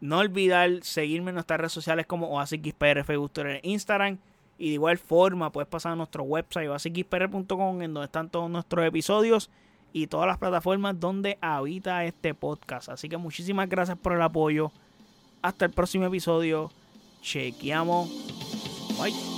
no 0.00 0.18
olvidar 0.18 0.70
seguirme 0.82 1.30
en 1.30 1.34
nuestras 1.34 1.58
redes 1.58 1.72
sociales 1.72 2.06
como 2.06 2.28
OasisXPR, 2.28 3.04
Facebook, 3.04 3.32
Twitter, 3.32 3.60
Instagram. 3.64 4.18
Y 4.58 4.68
de 4.68 4.74
igual 4.74 4.98
forma, 4.98 5.50
puedes 5.50 5.68
pasar 5.68 5.92
a 5.92 5.96
nuestro 5.96 6.22
website 6.22 6.68
oasisxpr.com 6.68 7.82
en 7.82 7.94
donde 7.94 8.06
están 8.06 8.30
todos 8.30 8.50
nuestros 8.50 8.86
episodios 8.86 9.50
y 9.92 10.06
todas 10.06 10.26
las 10.26 10.38
plataformas 10.38 10.98
donde 10.98 11.38
habita 11.40 12.04
este 12.04 12.34
podcast. 12.34 12.88
Así 12.88 13.08
que 13.08 13.16
muchísimas 13.16 13.68
gracias 13.68 13.98
por 13.98 14.12
el 14.12 14.22
apoyo. 14.22 14.72
Hasta 15.42 15.64
el 15.64 15.72
próximo 15.72 16.04
episodio. 16.04 16.70
Chequeamos. 17.22 18.10
Bye. 18.98 19.33